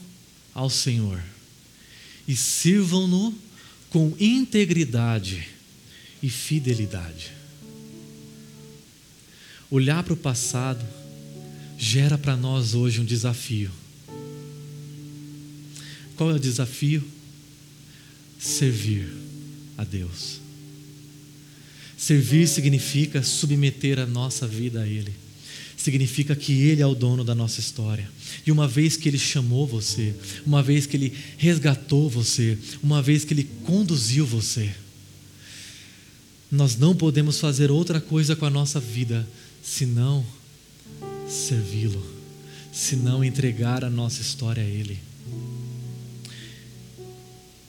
[0.53, 1.21] ao Senhor
[2.27, 3.33] e sirvam-no
[3.89, 5.47] com integridade
[6.21, 7.31] e fidelidade.
[9.69, 10.85] Olhar para o passado
[11.77, 13.71] gera para nós hoje um desafio.
[16.16, 17.03] Qual é o desafio?
[18.39, 19.07] Servir
[19.78, 20.39] a Deus.
[21.97, 25.14] Servir significa submeter a nossa vida a Ele.
[25.78, 28.09] Significa que Ele é o dono da nossa história.
[28.45, 30.14] E uma vez que Ele chamou você,
[30.45, 34.74] uma vez que Ele resgatou você, uma vez que Ele conduziu você,
[36.51, 39.28] nós não podemos fazer outra coisa com a nossa vida
[39.64, 40.26] senão
[41.28, 42.05] servi-lo,
[42.72, 44.99] senão entregar a nossa história a Ele.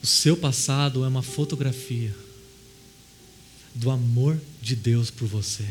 [0.05, 2.15] O seu passado é uma fotografia
[3.75, 5.65] do amor de Deus por você.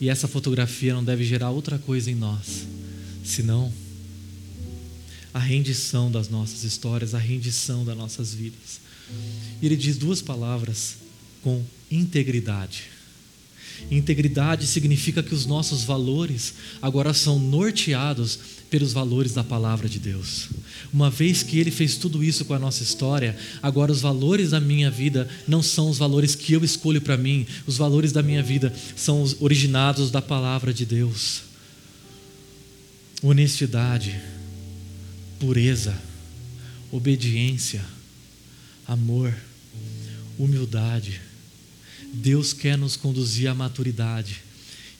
[0.00, 2.64] E essa fotografia não deve gerar outra coisa em nós,
[3.24, 3.72] senão
[5.34, 8.80] a rendição das nossas histórias, a rendição das nossas vidas.
[9.60, 10.98] E ele diz duas palavras
[11.42, 12.84] com integridade.
[13.90, 20.48] Integridade significa que os nossos valores agora são norteados pelos valores da palavra de Deus.
[20.90, 24.60] Uma vez que Ele fez tudo isso com a nossa história, agora os valores da
[24.60, 28.42] minha vida não são os valores que eu escolho para mim, os valores da minha
[28.42, 31.42] vida são os originados da palavra de Deus.
[33.22, 34.18] Honestidade,
[35.38, 35.94] pureza,
[36.90, 37.84] obediência,
[38.88, 39.34] amor,
[40.38, 41.20] humildade.
[42.10, 44.40] Deus quer nos conduzir à maturidade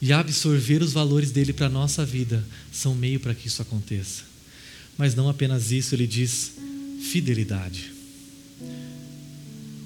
[0.03, 4.25] e absorver os valores dele para a nossa vida são meio para que isso aconteça.
[4.99, 6.55] Mas não apenas isso, ele diz
[7.01, 7.93] fidelidade.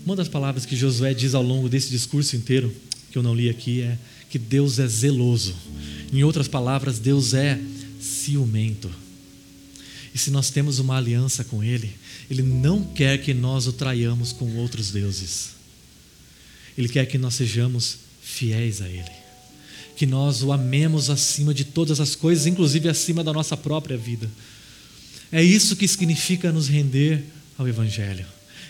[0.06, 2.74] Uma das palavras que Josué diz ao longo desse discurso inteiro,
[3.12, 3.98] que eu não li aqui, é
[4.30, 5.54] que Deus é zeloso.
[6.10, 7.60] Em outras palavras, Deus é
[8.00, 8.90] ciumento.
[10.14, 11.92] E se nós temos uma aliança com Ele,
[12.30, 15.50] Ele não quer que nós o traiamos com outros deuses.
[16.76, 19.15] Ele quer que nós sejamos fiéis a Ele
[19.96, 24.30] que nós o amemos acima de todas as coisas, inclusive acima da nossa própria vida.
[25.32, 27.24] É isso que significa nos render
[27.56, 28.26] ao Evangelho.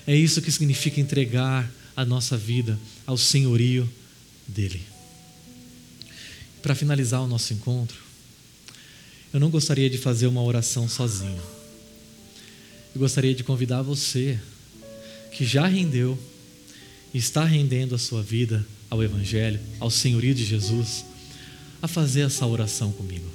[0.06, 3.90] É isso que significa entregar a nossa vida ao senhorio
[4.46, 4.80] dele.
[6.62, 7.98] Para finalizar o nosso encontro,
[9.32, 11.42] eu não gostaria de fazer uma oração sozinho.
[12.94, 14.38] Eu gostaria de convidar você
[15.32, 16.16] que já rendeu
[17.12, 21.04] e está rendendo a sua vida ao Evangelho, ao senhorio de Jesus
[21.80, 23.28] a fazer essa oração comigo.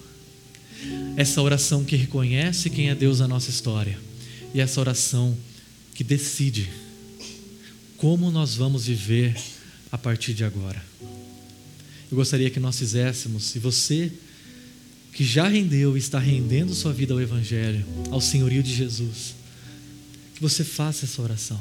[1.16, 3.98] Essa oração que reconhece quem é Deus na nossa história
[4.54, 5.38] e essa oração
[5.94, 6.70] que decide
[7.98, 9.40] como nós vamos viver
[9.92, 10.84] a partir de agora.
[12.10, 14.12] Eu gostaria que nós fizéssemos, se você
[15.14, 19.36] que já rendeu e está rendendo sua vida ao Evangelho, ao senhorio de Jesus,
[20.34, 21.60] que você faça essa oração.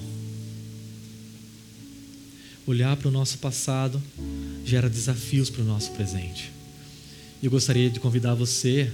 [2.66, 4.00] Olhar para o nosso passado
[4.64, 6.52] gera desafios para o nosso presente.
[7.42, 8.90] E eu gostaria de convidar você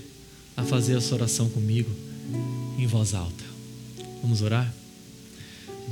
[0.56, 1.90] a fazer essa oração comigo
[2.78, 3.44] em voz alta.
[4.22, 4.72] Vamos orar?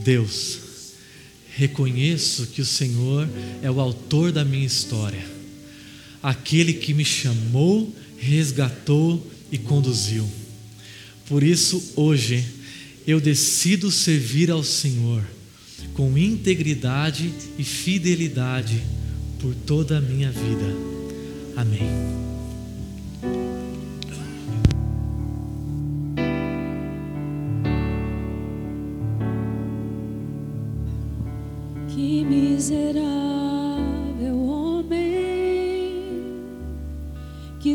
[0.04, 0.58] Deus,
[1.56, 3.28] reconheço que o Senhor
[3.62, 5.24] é o autor da minha história,
[6.22, 10.28] aquele que me chamou, resgatou e conduziu.
[11.26, 12.44] Por isso, hoje,
[13.06, 15.24] eu decido servir ao Senhor
[15.94, 18.82] com integridade e fidelidade
[19.40, 20.94] por toda a minha vida.
[21.56, 22.33] Amém.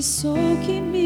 [0.02, 0.36] Sou
[0.66, 0.99] que me